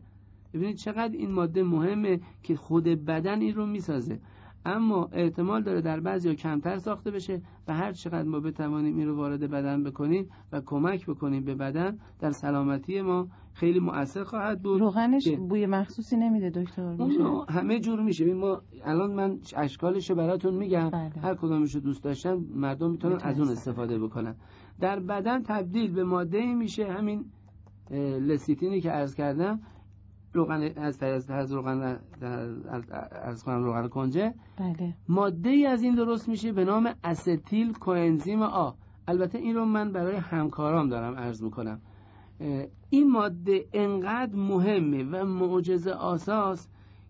[0.53, 4.19] ببینید چقدر این ماده مهمه که خود بدن این رو می‌سازه.
[4.65, 9.15] اما احتمال داره در بعضی کمتر ساخته بشه و هر چقدر ما بتوانیم این رو
[9.15, 14.79] وارد بدن بکنیم و کمک بکنیم به بدن در سلامتی ما خیلی مؤثر خواهد بود
[14.79, 18.23] روغنش بوی مخصوصی نمیده دکتر میشه اون همه جور میشه.
[18.23, 20.89] ببین ما الان من اشکالش براتون میگم.
[20.89, 21.11] بله.
[21.21, 24.35] هر کدومش رو دوست داشتن مردم می‌تونن از اون استفاده بکنن.
[24.79, 27.25] در بدن تبدیل به ماده میشه همین
[28.21, 29.59] لسیتینی که عرض کردم.
[30.37, 31.99] روغن از از از روغن
[33.23, 34.33] از کنم روغن کنجه.
[34.57, 34.93] بله.
[35.09, 38.71] ماده ای از این درست میشه به نام استیل کوانزیم آ.
[39.07, 41.81] البته این رو من برای همکارام دارم عرض می‌کنم.
[42.89, 46.67] این ماده انقدر مهمه و معجزه آساس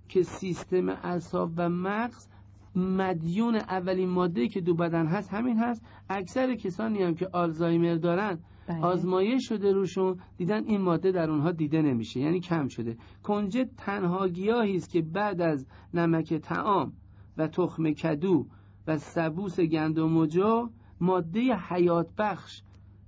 [0.10, 2.28] که سیستم اعصاب و مغز
[2.76, 5.82] مدیون اولین ماده که دو بدن هست همین هست.
[6.10, 8.38] اکثر کسانی هم که آلزایمر دارن
[8.68, 8.82] بله.
[8.82, 14.28] آزمایش شده روشون دیدن این ماده در اونها دیده نمیشه یعنی کم شده کنجد تنها
[14.28, 16.94] گیاهی است که بعد از نمک تعام
[17.38, 18.46] و تخم کدو
[18.88, 20.70] و سبوس گندم و جو
[21.02, 22.62] ماده حیات بخش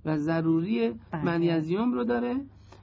[0.04, 1.24] و ضروری بله.
[1.24, 2.36] منیزیم رو داره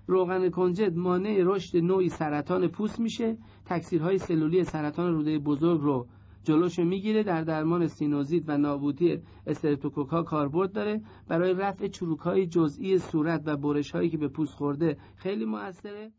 [0.08, 6.08] روغن کنجد مانع رشد نوعی سرطان پوست میشه تکثیرهای سلولی سرطان روده بزرگ رو
[6.48, 11.02] جلوشو می‌گیره در درمان سینوزیت و نابودی استرپتوکوکا کاربرد داره.
[11.28, 16.12] برای رفع چروک های جزئی صورت و برش هایی که به پوست خورده خیلی موثره.